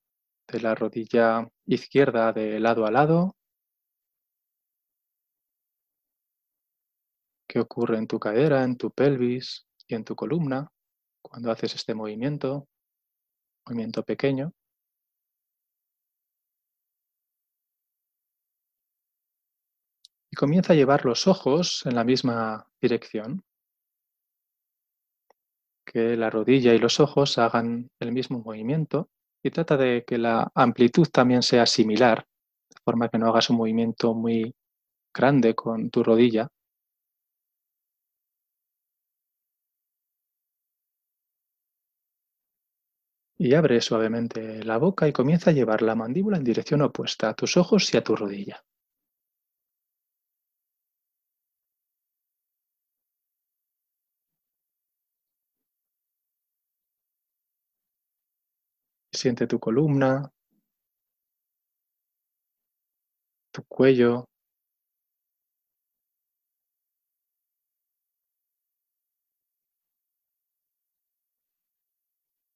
de 0.47 0.61
la 0.61 0.73
rodilla 0.75 1.49
izquierda 1.65 2.31
de 2.31 2.57
lado 2.61 2.85
a 2.85 2.91
lado. 2.91 3.35
¿Qué 7.49 7.59
ocurre 7.59 7.97
en 7.97 8.07
tu 8.07 8.17
cadera, 8.17 8.63
en 8.63 8.77
tu 8.77 8.91
pelvis 8.91 9.67
y 9.87 9.95
en 9.95 10.05
tu 10.05 10.15
columna 10.15 10.71
cuando 11.21 11.51
haces 11.51 11.75
este 11.75 11.93
movimiento? 11.95 12.69
Movimiento 13.65 14.03
pequeño. 14.03 14.53
Y 20.31 20.35
comienza 20.37 20.71
a 20.71 20.77
llevar 20.77 21.03
los 21.03 21.27
ojos 21.27 21.85
en 21.85 21.95
la 21.95 22.05
misma 22.05 22.65
dirección 22.79 23.43
que 25.93 26.17
la 26.17 26.29
rodilla 26.29 26.73
y 26.73 26.79
los 26.79 26.99
ojos 26.99 27.37
hagan 27.37 27.89
el 27.99 28.11
mismo 28.11 28.39
movimiento 28.39 29.09
y 29.43 29.51
trata 29.51 29.77
de 29.77 30.03
que 30.05 30.17
la 30.17 30.51
amplitud 30.55 31.07
también 31.11 31.43
sea 31.43 31.65
similar, 31.65 32.25
de 32.69 32.81
forma 32.83 33.09
que 33.09 33.17
no 33.19 33.27
hagas 33.29 33.49
un 33.49 33.57
movimiento 33.57 34.13
muy 34.13 34.55
grande 35.13 35.55
con 35.55 35.89
tu 35.91 36.03
rodilla. 36.03 36.49
Y 43.37 43.53
abre 43.53 43.79
suavemente 43.79 44.63
la 44.63 44.77
boca 44.79 45.07
y 45.07 45.13
comienza 45.13 45.51
a 45.51 45.53
llevar 45.53 45.83
la 45.83 45.93
mandíbula 45.93 46.37
en 46.37 46.43
dirección 46.43 46.81
opuesta 46.81 47.29
a 47.29 47.35
tus 47.35 47.57
ojos 47.57 47.93
y 47.93 47.97
a 47.97 48.03
tu 48.03 48.15
rodilla. 48.15 48.63
Siente 59.23 59.47
tu 59.47 59.57
columna, 59.57 60.29
tu 63.53 63.63
cuello. 63.69 64.25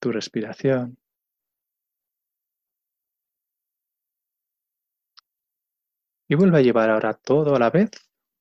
Tu 0.02 0.12
respiración. 0.12 0.98
Y 6.28 6.36
vuelve 6.36 6.58
a 6.58 6.62
llevar 6.62 6.90
ahora 6.90 7.14
todo 7.14 7.56
a 7.56 7.60
la 7.60 7.70
vez. 7.70 7.92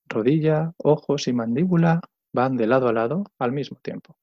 Rodilla, 0.08 0.72
ojos 0.78 1.28
y 1.28 1.32
mandíbula 1.32 2.00
van 2.32 2.56
de 2.56 2.66
lado 2.66 2.88
a 2.88 2.92
lado 2.92 3.22
al 3.38 3.52
mismo 3.52 3.78
tiempo. 3.80 4.16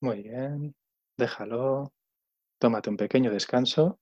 Muy 0.00 0.22
bien. 0.24 0.74
Déjalo. 1.16 1.92
Tómate 2.58 2.90
un 2.90 2.96
pequeño 2.96 3.30
descanso. 3.32 3.98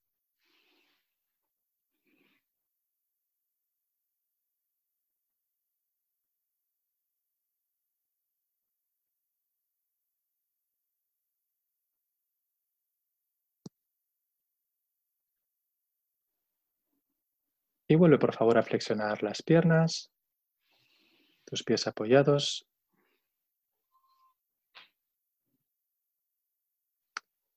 Y 17.89 17.97
vuelve 17.97 18.19
por 18.19 18.33
favor 18.35 18.59
a 18.59 18.63
flexionar 18.63 19.23
las 19.25 19.43
piernas, 19.43 20.11
tus 21.45 21.63
pies 21.65 21.87
apoyados. 21.87 22.67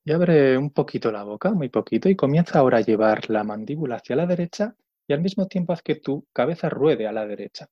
Y 0.09 0.11
abre 0.11 0.57
un 0.57 0.71
poquito 0.71 1.11
la 1.11 1.21
boca, 1.21 1.51
muy 1.51 1.69
poquito, 1.69 2.09
y 2.09 2.15
comienza 2.15 2.57
ahora 2.57 2.79
a 2.79 2.81
llevar 2.81 3.29
la 3.29 3.43
mandíbula 3.43 3.97
hacia 3.97 4.15
la 4.15 4.25
derecha 4.25 4.75
y 5.07 5.13
al 5.13 5.21
mismo 5.21 5.45
tiempo 5.45 5.71
haz 5.71 5.83
que 5.83 5.97
tu 5.97 6.25
cabeza 6.33 6.67
ruede 6.67 7.07
a 7.07 7.11
la 7.11 7.27
derecha. 7.27 7.69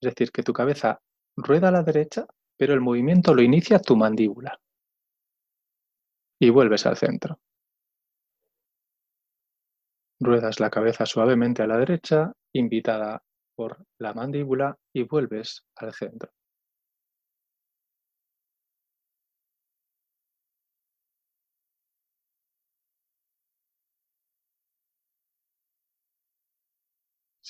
Es 0.00 0.10
decir, 0.12 0.32
que 0.32 0.42
tu 0.42 0.52
cabeza 0.52 1.00
rueda 1.36 1.68
a 1.68 1.70
la 1.70 1.84
derecha, 1.84 2.26
pero 2.56 2.74
el 2.74 2.80
movimiento 2.80 3.32
lo 3.32 3.42
inicia 3.42 3.78
tu 3.78 3.94
mandíbula. 3.94 4.60
Y 6.40 6.50
vuelves 6.50 6.84
al 6.84 6.96
centro. 6.96 7.38
Ruedas 10.18 10.58
la 10.58 10.68
cabeza 10.68 11.06
suavemente 11.06 11.62
a 11.62 11.68
la 11.68 11.78
derecha, 11.78 12.32
invitada 12.52 13.22
por 13.54 13.86
la 14.00 14.12
mandíbula, 14.14 14.76
y 14.92 15.04
vuelves 15.04 15.64
al 15.76 15.92
centro. 15.92 16.32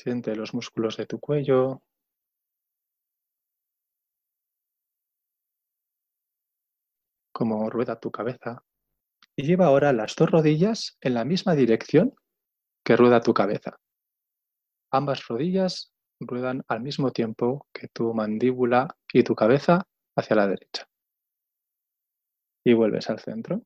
Siente 0.03 0.35
los 0.35 0.53
músculos 0.53 0.97
de 0.97 1.07
tu 1.07 1.21
cuello. 1.21 1.81
Cómo 7.31 7.71
rueda 7.71 8.01
tu 8.01 8.11
cabeza. 8.11 8.65
Y 9.37 9.45
lleva 9.45 9.67
ahora 9.67 9.93
las 9.93 10.17
dos 10.17 10.29
rodillas 10.29 10.99
en 11.01 11.15
la 11.15 11.25
misma 11.25 11.55
dirección 11.55 12.17
que 12.85 12.97
rueda 12.97 13.21
tu 13.21 13.33
cabeza. 13.33 13.79
Ambas 14.91 15.29
rodillas 15.29 15.93
ruedan 16.19 16.65
al 16.67 16.81
mismo 16.81 17.12
tiempo 17.12 17.69
que 17.73 17.87
tu 17.87 18.12
mandíbula 18.12 18.97
y 19.12 19.23
tu 19.23 19.37
cabeza 19.37 19.87
hacia 20.17 20.35
la 20.35 20.49
derecha. 20.49 20.88
Y 22.65 22.73
vuelves 22.73 23.09
al 23.09 23.21
centro. 23.21 23.62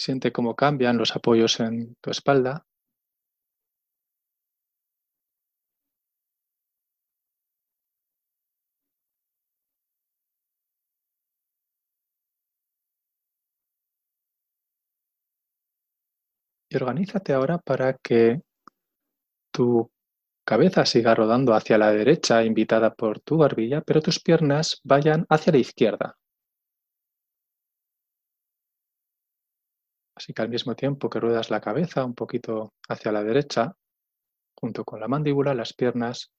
Siente 0.00 0.32
cómo 0.32 0.56
cambian 0.56 0.96
los 0.96 1.14
apoyos 1.14 1.60
en 1.60 1.94
tu 2.00 2.10
espalda. 2.10 2.64
Y 16.68 16.76
organízate 16.76 17.32
ahora 17.32 17.58
para 17.58 17.94
que 17.98 18.40
tu 19.52 19.88
cabeza 20.46 20.86
siga 20.86 21.14
rodando 21.16 21.54
hacia 21.54 21.78
la 21.78 21.92
derecha, 21.92 22.44
invitada 22.44 22.94
por 22.94 23.20
tu 23.20 23.38
barbilla, 23.38 23.82
pero 23.82 24.02
tus 24.02 24.20
piernas 24.20 24.80
vayan 24.84 25.26
hacia 25.30 25.52
la 25.54 25.58
izquierda. 25.60 26.19
Así 30.20 30.34
que 30.34 30.42
al 30.42 30.50
mismo 30.50 30.74
tiempo 30.74 31.08
que 31.08 31.18
ruedas 31.18 31.48
la 31.48 31.62
cabeza 31.62 32.04
un 32.04 32.14
poquito 32.14 32.74
hacia 32.90 33.10
la 33.10 33.24
derecha, 33.24 33.74
junto 34.54 34.84
con 34.84 35.00
la 35.00 35.08
mandíbula, 35.08 35.54
las 35.54 35.72
piernas 35.72 36.30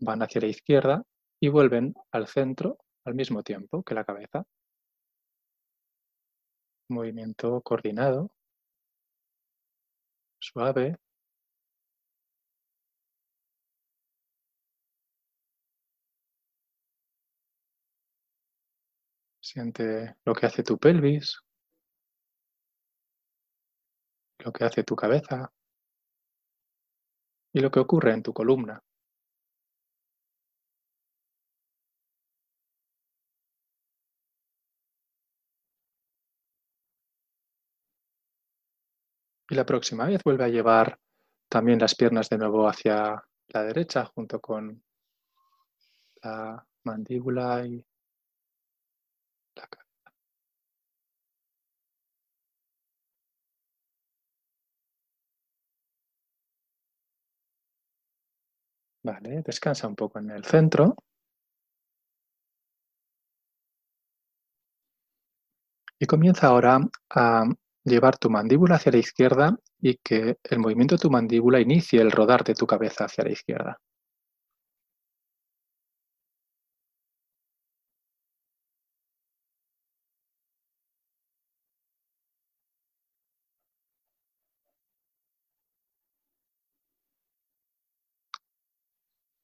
van 0.00 0.20
hacia 0.20 0.40
la 0.40 0.48
izquierda 0.48 1.04
y 1.40 1.48
vuelven 1.48 1.94
al 2.10 2.26
centro 2.26 2.78
al 3.04 3.14
mismo 3.14 3.44
tiempo 3.44 3.84
que 3.84 3.94
la 3.94 4.04
cabeza. 4.04 4.44
Movimiento 6.88 7.60
coordinado 7.62 8.32
suave. 10.40 10.96
Siente 19.40 20.16
lo 20.24 20.34
que 20.34 20.46
hace 20.46 20.64
tu 20.64 20.78
pelvis, 20.78 21.41
lo 24.44 24.52
que 24.52 24.64
hace 24.64 24.84
tu 24.84 24.96
cabeza 24.96 25.52
y 27.52 27.60
lo 27.60 27.70
que 27.70 27.80
ocurre 27.80 28.12
en 28.12 28.22
tu 28.22 28.32
columna. 28.32 28.82
Y 39.48 39.54
la 39.54 39.66
próxima 39.66 40.06
vez 40.06 40.22
vuelve 40.24 40.44
a 40.44 40.48
llevar 40.48 40.98
también 41.48 41.78
las 41.78 41.94
piernas 41.94 42.30
de 42.30 42.38
nuevo 42.38 42.66
hacia 42.66 43.22
la 43.48 43.62
derecha 43.62 44.06
junto 44.06 44.40
con 44.40 44.82
la 46.22 46.66
mandíbula 46.84 47.66
y 47.66 47.84
Vale, 59.04 59.42
descansa 59.42 59.86
un 59.86 59.94
poco 59.94 60.18
en 60.18 60.30
el 60.30 60.44
centro. 60.44 60.96
Y 65.98 66.04
comienza 66.04 66.48
ahora 66.48 66.80
a 67.10 67.44
llevar 67.84 68.18
tu 68.18 68.28
mandíbula 68.28 68.74
hacia 68.74 68.92
la 68.92 68.98
izquierda 68.98 69.56
y 69.80 69.96
que 69.96 70.36
el 70.50 70.58
movimiento 70.58 70.96
de 70.96 71.00
tu 71.00 71.10
mandíbula 71.10 71.60
inicie 71.60 72.00
el 72.02 72.10
rodar 72.10 72.44
de 72.44 72.54
tu 72.54 72.66
cabeza 72.66 73.06
hacia 73.06 73.24
la 73.24 73.30
izquierda. 73.32 73.78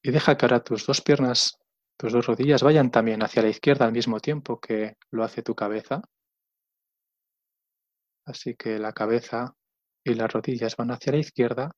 Y 0.01 0.11
deja 0.11 0.37
que 0.37 0.45
ahora 0.45 0.63
tus 0.63 0.85
dos 0.85 1.01
piernas, 1.01 1.57
tus 1.97 2.13
dos 2.13 2.25
rodillas 2.25 2.63
vayan 2.63 2.91
también 2.91 3.21
hacia 3.23 3.41
la 3.41 3.49
izquierda 3.49 3.85
al 3.85 3.91
mismo 3.91 4.19
tiempo 4.19 4.59
que 4.59 4.95
lo 5.11 5.23
hace 5.23 5.43
tu 5.43 5.55
cabeza. 5.55 6.01
Así 8.25 8.55
que 8.55 8.79
la 8.79 8.93
cabeza 8.93 9.55
y 10.05 10.13
las 10.13 10.31
rodillas 10.31 10.75
van 10.77 10.91
hacia 10.91 11.11
la 11.13 11.19
izquierda 11.19 11.71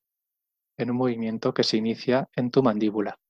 en 0.78 0.92
un 0.92 0.98
movimiento 0.98 1.54
que 1.54 1.64
se 1.64 1.78
inicia 1.78 2.28
en 2.36 2.52
tu 2.52 2.62
mandíbula. 2.62 3.21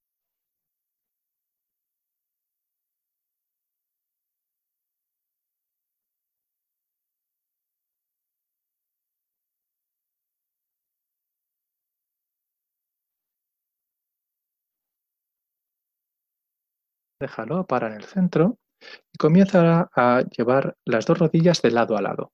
Déjalo, 17.22 17.66
para 17.66 17.88
en 17.88 17.94
el 17.94 18.04
centro 18.04 18.58
y 19.14 19.18
comienza 19.18 19.90
a 19.96 20.24
llevar 20.36 20.76
las 20.86 21.06
dos 21.06 21.20
rodillas 21.20 21.62
de 21.62 21.72
lado 21.72 21.96
a 21.96 22.02
lado. 22.02 22.34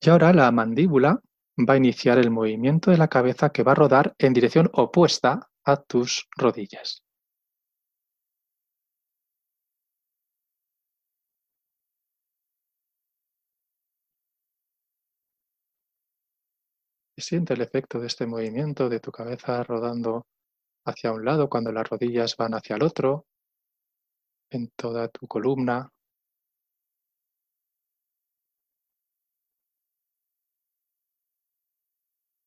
Y 0.00 0.08
ahora 0.08 0.32
la 0.32 0.50
mandíbula 0.52 1.20
va 1.58 1.74
a 1.74 1.76
iniciar 1.76 2.18
el 2.18 2.30
movimiento 2.30 2.90
de 2.90 2.98
la 2.98 3.08
cabeza 3.08 3.50
que 3.50 3.62
va 3.62 3.72
a 3.72 3.74
rodar 3.74 4.14
en 4.18 4.32
dirección 4.32 4.70
opuesta 4.72 5.50
a 5.64 5.76
tus 5.76 6.28
rodillas. 6.36 7.03
Siente 17.16 17.54
el 17.54 17.60
efecto 17.60 17.98
de 18.00 18.06
este 18.08 18.26
movimiento 18.26 18.88
de 18.88 19.00
tu 19.00 19.10
cabeza 19.10 19.62
rodando 19.64 20.26
hacia 20.86 21.12
un 21.12 21.24
lado 21.24 21.48
cuando 21.48 21.72
las 21.72 21.88
rodillas 21.88 22.36
van 22.36 22.54
hacia 22.54 22.76
el 22.76 22.82
otro, 22.82 23.26
en 24.50 24.70
toda 24.76 25.08
tu 25.08 25.26
columna, 25.26 25.90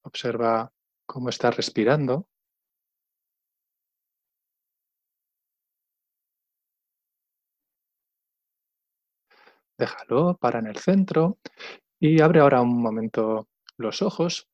Observa 0.08 0.72
cómo 1.06 1.28
estás 1.30 1.58
respirando. 1.58 2.28
Déjalo, 9.78 10.38
para 10.40 10.60
en 10.60 10.68
el 10.68 10.78
centro 10.78 11.38
y 12.00 12.22
abre 12.22 12.40
ahora 12.42 12.62
un 12.62 12.82
momento 12.82 13.48
los 13.78 14.02
ojos 14.02 14.48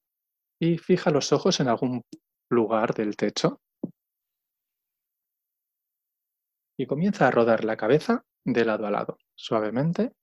y 0.64 0.78
fija 0.78 1.12
los 1.12 1.34
ojos 1.34 1.60
en 1.60 1.68
algún 1.68 2.06
lugar 2.50 2.94
del 2.94 3.18
techo. 3.18 3.60
Y 6.78 6.86
comienza 6.86 7.28
a 7.28 7.32
rodar 7.32 7.66
la 7.66 7.76
cabeza 7.76 8.24
de 8.46 8.64
lado 8.64 8.88
a 8.88 8.92
lado, 8.92 9.18
suavemente, 9.36 10.14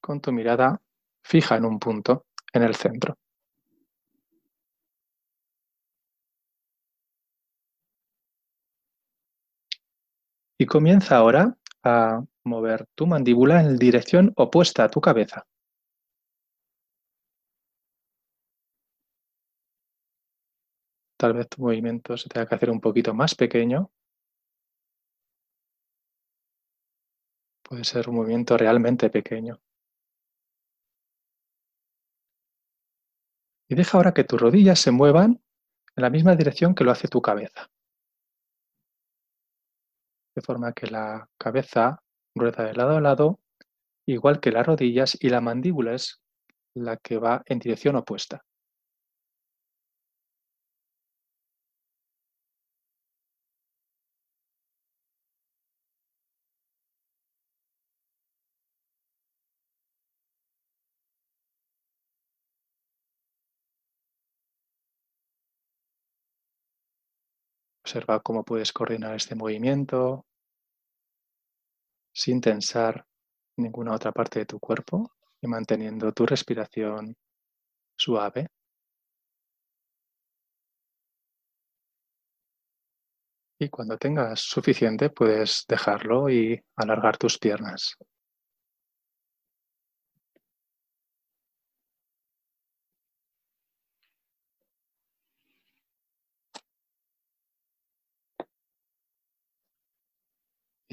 con 0.00 0.20
tu 0.20 0.30
mirada 0.30 0.80
fija 1.24 1.56
en 1.56 1.64
un 1.64 1.78
punto 1.80 2.26
en 2.52 2.62
el 2.62 2.76
centro. 2.76 3.18
Y 10.56 10.66
comienza 10.66 11.16
ahora 11.16 11.56
a 11.82 12.22
mover 12.44 12.86
tu 12.94 13.08
mandíbula 13.08 13.60
en 13.60 13.76
dirección 13.76 14.32
opuesta 14.36 14.84
a 14.84 14.88
tu 14.88 15.00
cabeza. 15.00 15.44
Tal 21.24 21.32
vez 21.32 21.48
tu 21.48 21.62
movimiento 21.62 22.18
se 22.18 22.28
tenga 22.28 22.46
que 22.46 22.54
hacer 22.54 22.68
un 22.68 22.82
poquito 22.82 23.14
más 23.14 23.34
pequeño. 23.34 23.90
Puede 27.62 27.82
ser 27.84 28.10
un 28.10 28.16
movimiento 28.16 28.58
realmente 28.58 29.08
pequeño. 29.08 29.58
Y 33.70 33.74
deja 33.74 33.96
ahora 33.96 34.12
que 34.12 34.24
tus 34.24 34.38
rodillas 34.38 34.78
se 34.78 34.90
muevan 34.90 35.42
en 35.96 36.02
la 36.02 36.10
misma 36.10 36.36
dirección 36.36 36.74
que 36.74 36.84
lo 36.84 36.90
hace 36.90 37.08
tu 37.08 37.22
cabeza. 37.22 37.70
De 40.36 40.42
forma 40.42 40.74
que 40.74 40.88
la 40.88 41.26
cabeza 41.38 42.02
rueda 42.34 42.64
de 42.64 42.74
lado 42.74 42.98
a 42.98 43.00
lado, 43.00 43.40
igual 44.04 44.40
que 44.40 44.52
las 44.52 44.66
rodillas, 44.66 45.16
y 45.18 45.30
la 45.30 45.40
mandíbula 45.40 45.94
es 45.94 46.20
la 46.74 46.98
que 46.98 47.16
va 47.16 47.42
en 47.46 47.60
dirección 47.60 47.96
opuesta. 47.96 48.44
Observa 67.94 68.18
cómo 68.18 68.42
puedes 68.42 68.72
coordinar 68.72 69.14
este 69.14 69.36
movimiento 69.36 70.26
sin 72.12 72.40
tensar 72.40 73.06
ninguna 73.56 73.94
otra 73.94 74.10
parte 74.10 74.40
de 74.40 74.46
tu 74.46 74.58
cuerpo 74.58 75.12
y 75.40 75.46
manteniendo 75.46 76.10
tu 76.10 76.26
respiración 76.26 77.14
suave. 77.96 78.48
Y 83.60 83.68
cuando 83.68 83.96
tengas 83.96 84.40
suficiente 84.40 85.10
puedes 85.10 85.64
dejarlo 85.68 86.28
y 86.28 86.60
alargar 86.74 87.16
tus 87.16 87.38
piernas. 87.38 87.96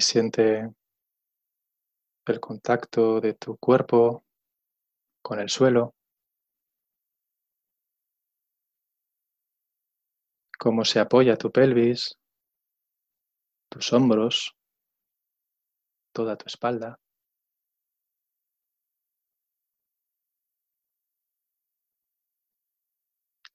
Siente 0.01 0.73
el 2.25 2.39
contacto 2.39 3.21
de 3.21 3.35
tu 3.35 3.57
cuerpo 3.57 4.23
con 5.21 5.39
el 5.39 5.49
suelo, 5.49 5.93
cómo 10.57 10.85
se 10.85 10.99
apoya 10.99 11.37
tu 11.37 11.51
pelvis, 11.51 12.17
tus 13.69 13.93
hombros, 13.93 14.55
toda 16.13 16.35
tu 16.35 16.45
espalda. 16.47 16.99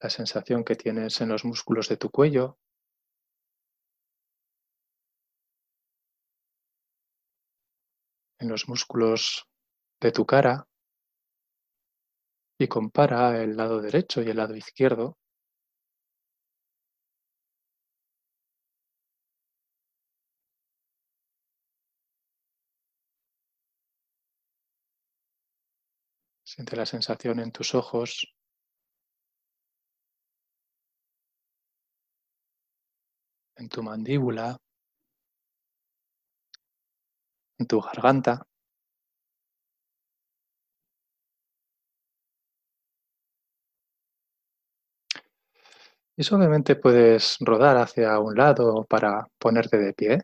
La 0.01 0.11
sensación 0.11 0.63
que 0.63 0.77
tienes 0.77 1.21
en 1.21 1.31
los 1.31 1.45
músculos 1.45 1.89
de 1.89 1.97
tu 1.97 2.11
cuello, 2.11 2.59
en 8.39 8.49
los 8.49 8.69
músculos 8.69 9.47
de 10.01 10.13
tu 10.13 10.27
cara 10.27 10.67
y 12.59 12.69
compara 12.69 13.43
el 13.43 13.57
lado 13.57 13.81
derecho 13.81 14.23
y 14.23 14.29
el 14.31 14.37
lado 14.37 14.55
izquierdo. 14.57 15.17
Siente 26.45 26.77
la 26.77 26.87
sensación 26.87 27.41
en 27.41 27.53
tus 27.53 27.75
ojos. 27.75 28.33
En 33.57 33.69
tu 33.69 33.83
mandíbula. 33.83 34.57
En 37.59 37.67
tu 37.67 37.81
garganta. 37.81 38.47
Y 46.19 46.23
suavemente 46.25 46.77
puedes 46.77 47.37
rodar 47.41 47.77
hacia 47.79 48.19
un 48.19 48.35
lado 48.35 48.85
para 48.85 49.29
ponerte 49.39 49.79
de 49.79 49.93
pie. 49.95 50.19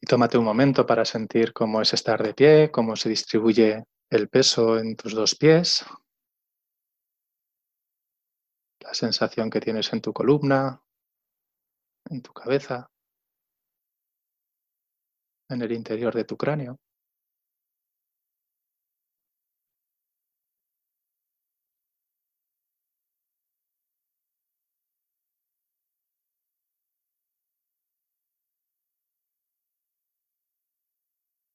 Y 0.00 0.06
tómate 0.06 0.38
un 0.38 0.44
momento 0.44 0.86
para 0.86 1.04
sentir 1.04 1.52
cómo 1.52 1.82
es 1.82 1.92
estar 1.92 2.22
de 2.22 2.32
pie, 2.32 2.70
cómo 2.70 2.96
se 2.96 3.08
distribuye 3.10 3.84
el 4.10 4.28
peso 4.28 4.78
en 4.78 4.96
tus 4.96 5.14
dos 5.14 5.36
pies, 5.36 5.84
la 8.80 8.94
sensación 8.94 9.50
que 9.50 9.60
tienes 9.60 9.92
en 9.92 10.00
tu 10.00 10.14
columna, 10.14 10.82
en 12.10 12.20
tu 12.20 12.32
cabeza, 12.32 12.90
en 15.48 15.60
el 15.60 15.72
interior 15.72 16.14
de 16.14 16.22
tu 16.24 16.36
cráneo. 16.36 16.78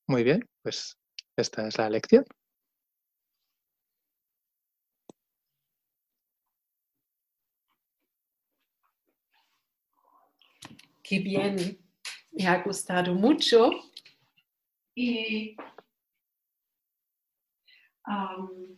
Muy 0.07 0.23
bien, 0.23 0.47
pues 0.61 0.95
esta 1.35 1.67
es 1.67 1.77
la 1.79 1.89
lección. 1.89 2.25
Qué 11.12 11.20
bien, 11.20 11.78
me 12.32 12.47
ha 12.47 12.64
gustado 12.64 13.14
mucho. 13.14 13.70
Y 14.95 15.57
um, 18.07 18.78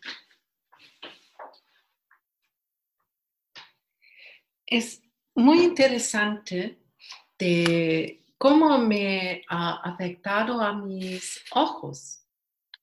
es 4.66 5.04
muy 5.36 5.62
interesante 5.62 6.80
de 7.38 8.26
cómo 8.40 8.80
me 8.80 9.44
ha 9.48 9.82
afectado 9.84 10.60
a 10.60 10.74
mis 10.74 11.40
ojos. 11.52 12.26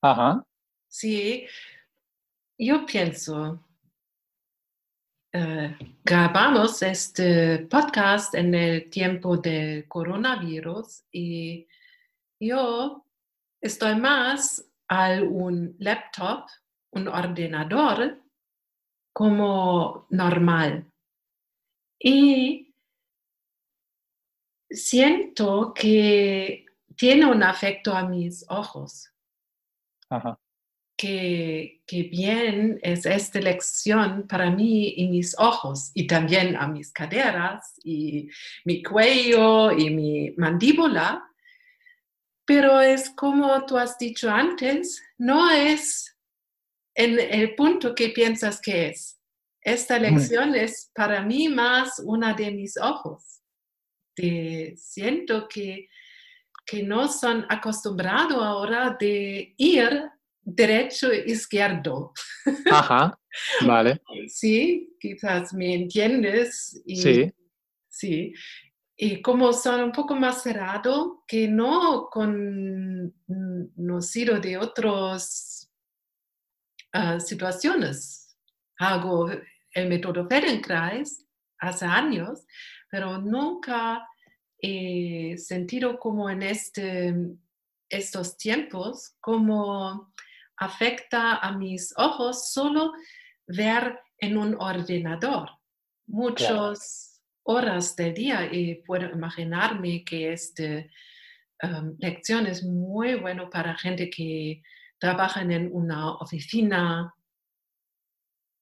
Ajá. 0.01 0.47
Sí, 0.87 1.45
yo 2.57 2.87
pienso, 2.87 3.67
eh, 5.33 5.76
grabamos 6.05 6.83
este 6.83 7.61
podcast 7.70 8.35
en 8.35 8.55
el 8.55 8.91
tiempo 8.91 9.37
del 9.37 9.87
coronavirus 9.87 11.05
y 11.12 11.68
yo 12.41 13.05
estoy 13.61 13.95
más 13.95 14.68
al 14.89 15.22
un 15.22 15.76
laptop, 15.78 16.47
un 16.93 17.07
ordenador 17.07 18.20
como 19.12 20.07
normal. 20.11 20.91
Y 21.99 22.74
siento 24.68 25.72
que 25.74 26.66
tiene 26.97 27.26
un 27.26 27.43
afecto 27.43 27.95
a 27.95 28.09
mis 28.09 28.45
ojos. 28.49 29.12
Ajá. 30.09 30.39
Que, 31.01 31.81
que, 31.87 32.03
bien 32.03 32.79
es 32.83 33.07
esta 33.07 33.41
lección 33.41 34.27
para 34.29 34.51
mí 34.51 34.93
y 34.99 35.09
mis 35.09 35.35
ojos 35.39 35.93
y 35.95 36.07
también 36.07 36.57
a 36.57 36.69
mis 36.69 36.93
caderas 36.93 37.73
y 37.83 38.29
mi 38.67 38.83
cuello 38.83 39.73
y 39.73 39.89
mi 39.89 40.31
mandíbula. 40.37 41.25
Pero 42.45 42.83
es 42.83 43.09
como 43.11 43.65
tú 43.65 43.79
has 43.79 43.97
dicho 43.97 44.31
antes, 44.31 45.03
no 45.17 45.51
es 45.51 46.19
en 46.95 47.19
el 47.19 47.55
punto 47.55 47.95
que 47.95 48.11
piensas 48.11 48.61
que 48.61 48.89
es. 48.89 49.19
Esta 49.63 49.99
lección 49.99 50.55
es 50.55 50.91
para 50.95 51.23
mí 51.23 51.49
más 51.49 51.99
una 52.05 52.35
de 52.35 52.51
mis 52.51 52.77
ojos. 52.77 53.41
De, 54.17 54.75
siento 54.77 55.49
que 55.49 55.89
que 56.71 56.83
no 56.85 57.09
son 57.09 57.45
acostumbrados 57.49 58.41
ahora 58.41 58.97
de 58.99 59.55
ir 59.57 60.09
derecho 60.43 61.12
izquierdo. 61.12 62.12
Ajá, 62.70 63.18
vale. 63.66 64.01
Sí, 64.28 64.97
quizás 65.01 65.53
me 65.55 65.74
entiendes. 65.74 66.82
sí. 66.86 67.32
Sí. 67.88 68.32
Y 68.97 69.22
como 69.22 69.53
son 69.53 69.82
un 69.82 69.93
poco 69.93 70.14
más 70.14 70.43
cerrados, 70.43 71.20
que 71.26 71.49
no 71.49 72.09
con 72.11 73.14
sido 74.01 74.41
de 74.41 74.57
otras 74.59 75.70
ah, 76.93 77.18
situaciones. 77.18 78.36
Hago 78.78 79.30
el 79.72 79.88
método 79.88 80.26
Feldenkrais 80.28 81.26
hace 81.59 81.86
años, 81.86 82.45
pero 82.91 83.18
nunca 83.18 84.07
he 84.59 85.36
sentido 85.38 85.99
como 85.99 86.28
en 86.28 86.43
este, 86.43 87.14
estos 87.88 88.36
tiempos, 88.36 89.16
como 89.20 90.10
afecta 90.61 91.37
a 91.37 91.57
mis 91.57 91.93
ojos 91.97 92.53
solo 92.53 92.93
ver 93.47 93.99
en 94.19 94.37
un 94.37 94.55
ordenador 94.61 95.51
muchas 96.07 97.23
horas 97.45 97.97
del 97.97 98.15
día 98.15 98.53
y 98.53 98.77
puedo 98.83 99.09
imaginarme 99.09 100.05
que 100.05 100.33
esta 100.33 100.85
um, 101.63 101.97
lección 101.99 102.47
es 102.47 102.63
muy 102.63 103.15
bueno 103.15 103.49
para 103.49 103.77
gente 103.77 104.11
que 104.11 104.63
trabaja 104.99 105.41
en 105.41 105.71
una 105.73 106.17
oficina 106.17 107.15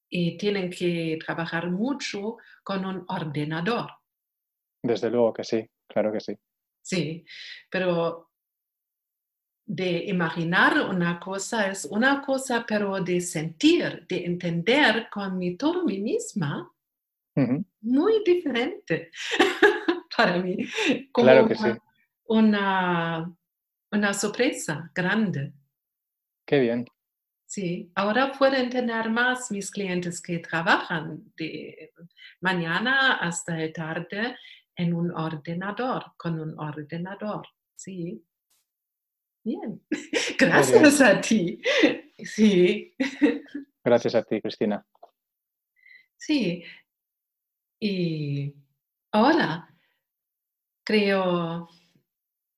y 0.09 0.36
tienen 0.38 0.70
que 0.70 1.18
trabajar 1.24 1.70
mucho 1.70 2.36
con 2.62 2.86
un 2.86 3.05
ordenador. 3.09 3.90
Desde 4.82 5.11
luego 5.11 5.32
que 5.32 5.44
sí. 5.44 5.68
Claro 5.88 6.12
que 6.12 6.20
sí. 6.20 6.38
Sí, 6.80 7.24
pero 7.70 8.27
de 9.68 10.06
imaginar 10.06 10.80
una 10.88 11.20
cosa 11.20 11.68
es 11.70 11.84
una 11.84 12.22
cosa, 12.22 12.64
pero 12.66 13.00
de 13.02 13.20
sentir, 13.20 14.06
de 14.08 14.24
entender 14.24 15.08
con 15.10 15.36
mi, 15.36 15.56
todo 15.56 15.84
mí 15.84 16.00
misma, 16.00 16.72
muy 17.82 18.24
diferente 18.24 19.10
para 20.16 20.38
mí. 20.38 20.56
claro 21.12 21.46
que 21.46 21.54
sí. 21.54 21.68
Una, 22.24 23.30
una 23.92 24.14
sorpresa 24.14 24.90
grande. 24.94 25.52
Qué 26.46 26.60
bien. 26.60 26.86
Sí, 27.46 27.92
ahora 27.94 28.32
pueden 28.32 28.70
tener 28.70 29.10
más 29.10 29.50
mis 29.50 29.70
clientes 29.70 30.20
que 30.20 30.38
trabajan 30.38 31.32
de 31.36 31.92
mañana 32.40 33.16
hasta 33.16 33.62
el 33.62 33.72
tarde 33.72 34.36
en 34.74 34.94
un 34.94 35.10
ordenador, 35.12 36.12
con 36.16 36.40
un 36.40 36.58
ordenador. 36.58 37.46
Sí. 37.76 38.24
Bien. 39.49 39.80
Gracias 40.38 41.01
a 41.01 41.20
ti. 41.22 41.59
Sí. 42.18 42.94
Gracias 43.82 44.14
a 44.14 44.22
ti, 44.22 44.42
Cristina. 44.42 44.86
Sí. 46.18 46.62
Y 47.80 48.55
ahora 49.11 49.74
creo 50.84 51.66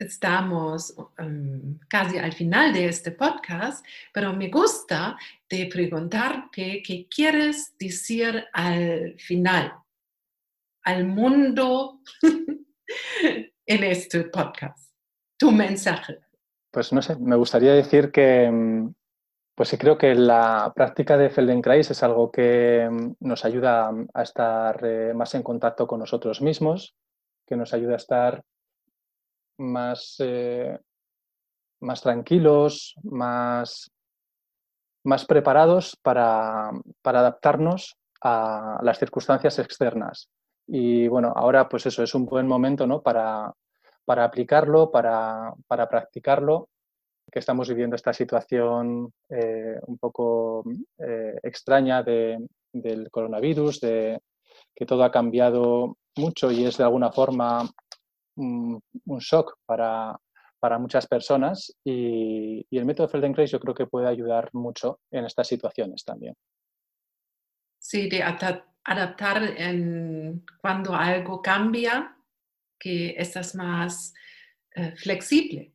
estamos 0.01 0.97
um, 1.21 1.79
casi 1.89 2.19
al 2.19 2.33
final 2.33 2.73
de 2.73 2.87
este 2.87 3.13
podcast, 3.13 3.87
pero 4.13 4.33
me 4.33 4.49
gusta 4.49 5.17
de 5.49 5.67
preguntarte 5.67 6.83
qué 6.83 7.07
quieres 7.09 7.77
decir 7.79 8.47
al 8.53 9.15
final 9.21 9.75
al 10.83 11.07
mundo 11.07 12.01
en 13.67 13.85
este 13.85 14.25
podcast? 14.25 14.93
Tu 15.39 15.53
mensaje. 15.53 16.30
Pues 16.71 16.93
no 16.93 17.03
sé, 17.03 17.17
me 17.19 17.37
gustaría 17.37 17.73
decir 17.73 18.13
que, 18.13 18.51
mm, 18.51 18.95
pues 19.55 19.77
creo 19.79 19.99
que 19.99 20.15
la 20.15 20.73
práctica 20.75 21.17
de 21.17 21.31
Feldenkrais 21.31 21.91
es 21.91 22.03
algo 22.03 22.31
que 22.31 22.89
mm, 22.91 23.15
nos 23.21 23.45
ayuda 23.45 23.91
a 24.15 24.23
estar 24.23 24.81
eh, 24.85 25.13
más 25.15 25.35
en 25.35 25.43
contacto 25.43 25.87
con 25.87 26.01
nosotros 26.01 26.41
mismos, 26.43 26.95
que 27.47 27.57
nos 27.57 27.75
ayuda 27.75 27.95
a 27.95 27.97
estar 27.97 28.45
más, 29.59 30.17
eh, 30.21 30.79
más 31.81 32.01
tranquilos, 32.03 32.95
más, 33.03 33.91
más 35.05 35.25
preparados 35.27 35.97
para, 36.03 36.71
para 37.03 37.21
adaptarnos 37.21 37.97
a 38.23 38.79
las 38.83 38.99
circunstancias 38.99 39.59
externas. 39.59 40.29
Y 40.67 41.09
bueno, 41.09 41.33
ahora 41.35 41.69
pues 41.69 41.87
eso 41.87 42.03
es 42.03 42.15
un 42.15 42.27
buen 42.27 42.47
momento 42.47 42.87
¿no? 42.87 43.03
para, 43.03 43.53
para 44.05 44.25
aplicarlo, 44.25 44.91
para, 44.91 45.53
para, 45.67 45.89
practicarlo, 45.89 46.69
que 47.31 47.39
estamos 47.39 47.69
viviendo 47.69 47.97
esta 47.97 48.13
situación 48.13 49.13
eh, 49.29 49.79
un 49.87 49.99
poco 49.99 50.65
eh, 50.99 51.39
extraña 51.43 52.03
de, 52.03 52.39
del 52.73 53.11
coronavirus, 53.11 53.81
de 53.81 54.21
que 54.75 54.87
todo 54.87 55.05
ha 55.05 55.13
cambiado 55.13 55.97
mucho 56.17 56.51
y 56.51 56.65
es 56.65 56.77
de 56.77 56.85
alguna 56.85 57.13
forma 57.13 57.69
un, 58.37 58.83
shock 59.19 59.59
para, 59.65 60.17
para, 60.59 60.79
muchas 60.79 61.07
personas 61.07 61.73
y, 61.85 62.67
y 62.69 62.79
el 62.79 62.85
método 62.85 63.09
Feldenkrais 63.09 63.51
yo 63.51 63.61
creo 63.61 63.75
que 63.75 63.87
puede 63.87 64.09
ayudar 64.09 64.51
mucho 64.53 65.01
en 65.11 65.25
estas 65.25 65.47
situaciones 65.47 66.05
también. 66.05 66.35
Sí, 67.81 68.09
de 68.09 68.23
adaptar 68.23 69.43
en, 69.57 70.45
cuando 70.61 70.95
algo 70.95 71.41
cambia, 71.41 72.15
que 72.81 73.15
estás 73.17 73.55
más 73.55 74.13
eh, 74.75 74.93
flexible. 74.97 75.73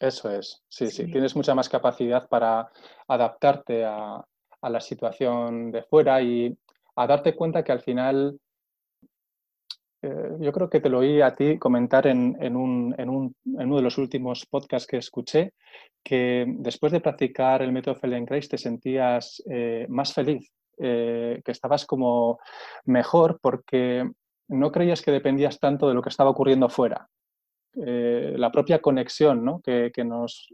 Eso 0.00 0.30
es, 0.30 0.64
sí, 0.68 0.88
sí, 0.88 1.06
tienes 1.10 1.36
mucha 1.36 1.54
más 1.54 1.68
capacidad 1.68 2.28
para 2.28 2.68
adaptarte 3.06 3.84
a, 3.84 4.24
la 4.62 4.80
situación 4.80 5.70
de 5.70 5.82
fuera 5.82 6.22
y 6.22 6.56
a 6.96 7.06
darte 7.06 7.34
cuenta 7.36 7.62
que 7.62 7.70
al 7.70 7.82
final, 7.82 8.40
eh, 10.00 10.30
yo 10.40 10.52
creo 10.52 10.70
que 10.70 10.80
te 10.80 10.88
lo 10.88 11.00
oí 11.00 11.20
a 11.20 11.34
ti 11.34 11.58
comentar 11.58 12.06
en, 12.06 12.34
un, 12.56 12.94
en, 12.96 13.08
un, 13.10 13.36
en, 13.44 13.66
uno 13.66 13.76
de 13.76 13.82
los 13.82 13.98
últimos 13.98 14.46
podcasts 14.46 14.88
que 14.88 14.96
escuché, 14.96 15.52
que 16.02 16.46
después 16.48 16.92
de 16.92 17.00
practicar 17.00 17.60
el 17.60 17.72
método 17.72 17.96
Feldenkrais 17.96 18.48
te 18.48 18.56
sentías 18.56 19.42
eh, 19.50 19.84
más 19.90 20.14
feliz 20.14 20.50
eh, 20.78 21.42
que 21.44 21.52
estabas 21.52 21.84
como 21.84 22.40
mejor 22.86 23.38
porque 23.40 24.10
no 24.48 24.72
creías 24.72 25.02
que 25.02 25.10
dependías 25.10 25.58
tanto 25.58 25.88
de 25.88 25.94
lo 25.94 26.02
que 26.02 26.08
estaba 26.08 26.30
ocurriendo 26.30 26.68
fuera. 26.68 27.08
Eh, 27.76 28.34
la 28.36 28.52
propia 28.52 28.80
conexión 28.80 29.60
que, 29.62 29.92
nos 30.04 30.48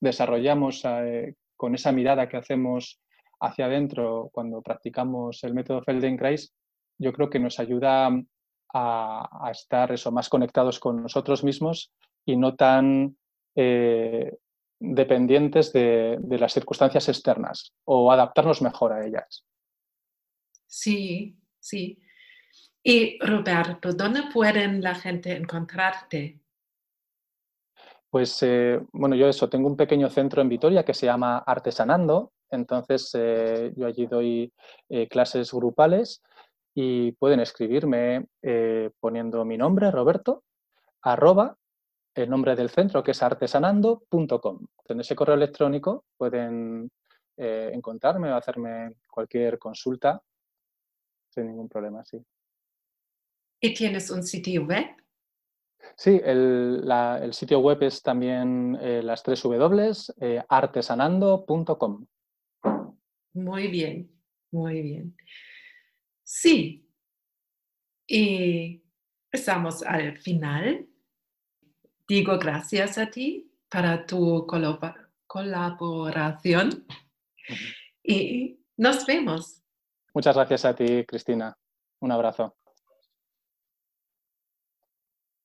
desarrollamos 0.00 0.82
eh, 0.84 1.34
con 1.56 1.74
esa 1.74 1.92
mirada 1.92 2.28
que 2.28 2.36
hacemos 2.36 3.00
hacia 3.40 3.66
adentro 3.66 4.30
cuando 4.32 4.62
practicamos 4.62 5.44
el 5.44 5.54
método 5.54 5.82
Feldenkrais, 5.82 6.54
yo 6.98 7.12
creo 7.12 7.30
que 7.30 7.38
nos 7.38 7.60
ayuda 7.60 8.10
a, 8.74 9.50
estar 9.50 9.94
más 10.12 10.28
conectados 10.28 10.80
con 10.80 11.02
nosotros 11.02 11.44
mismos 11.44 11.92
y 12.24 12.36
no 12.36 12.54
tan 12.54 13.16
dependientes 14.82 15.72
de, 15.72 16.18
las 16.28 16.52
circunstancias 16.52 17.08
externas 17.08 17.72
o 17.84 18.10
adaptarnos 18.10 18.62
mejor 18.62 18.92
a 18.92 19.06
ellas. 19.06 19.46
Sí, 20.66 21.36
sí. 21.60 21.98
Y 22.82 23.18
Roberto, 23.20 23.92
¿dónde 23.92 24.22
pueden 24.32 24.82
la 24.82 24.94
gente 24.94 25.36
encontrarte? 25.36 26.40
Pues 28.10 28.42
eh, 28.42 28.80
bueno, 28.92 29.14
yo 29.14 29.28
eso, 29.28 29.48
tengo 29.48 29.68
un 29.68 29.76
pequeño 29.76 30.10
centro 30.10 30.42
en 30.42 30.48
Vitoria 30.48 30.84
que 30.84 30.92
se 30.92 31.06
llama 31.06 31.38
Artesanando, 31.38 32.32
entonces 32.50 33.10
eh, 33.14 33.72
yo 33.76 33.86
allí 33.86 34.06
doy 34.06 34.52
eh, 34.88 35.08
clases 35.08 35.52
grupales 35.52 36.22
y 36.74 37.12
pueden 37.12 37.40
escribirme 37.40 38.26
poniendo 38.98 39.44
mi 39.44 39.58
nombre, 39.58 39.90
Roberto, 39.90 40.44
arroba 41.02 41.56
el 42.14 42.28
nombre 42.28 42.54
del 42.56 42.70
centro, 42.70 43.02
que 43.02 43.12
es 43.12 43.22
artesanando.com. 43.22 44.66
En 44.86 45.00
ese 45.00 45.14
correo 45.14 45.34
electrónico 45.34 46.04
pueden 46.16 46.90
eh, 47.36 47.70
encontrarme 47.72 48.30
o 48.30 48.36
hacerme 48.36 48.96
cualquier 49.10 49.58
consulta 49.58 50.22
sin 51.30 51.46
ningún 51.46 51.68
problema, 51.68 52.04
sí. 52.04 52.22
¿Y 53.64 53.74
tienes 53.74 54.10
un 54.10 54.24
sitio 54.24 54.64
web? 54.64 54.86
Sí, 55.96 56.20
el, 56.24 56.82
sitio 57.32 57.60
web 57.60 57.80
es 57.84 58.02
también 58.02 58.76
eh, 58.80 59.00
las 59.04 59.22
tres 59.22 59.40
W, 59.40 59.92
eh, 60.20 60.42
artesanando.com. 60.48 62.06
Muy 63.34 63.68
bien, 63.68 64.10
muy 64.50 64.82
bien. 64.82 65.16
Sí, 66.24 66.88
y 68.08 68.82
estamos 69.30 69.84
al 69.84 70.18
final. 70.18 70.88
Digo 72.08 72.36
gracias 72.38 72.98
a 72.98 73.08
ti 73.08 73.48
para 73.70 74.04
tu 74.04 74.44
colaboración 75.28 76.84
y 78.02 78.58
nos 78.76 79.06
vemos. 79.06 79.62
Muchas 80.12 80.34
gracias 80.34 80.64
a 80.64 80.74
ti, 80.74 81.04
Cristina. 81.06 81.56
Un 82.00 82.10
abrazo. 82.10 82.56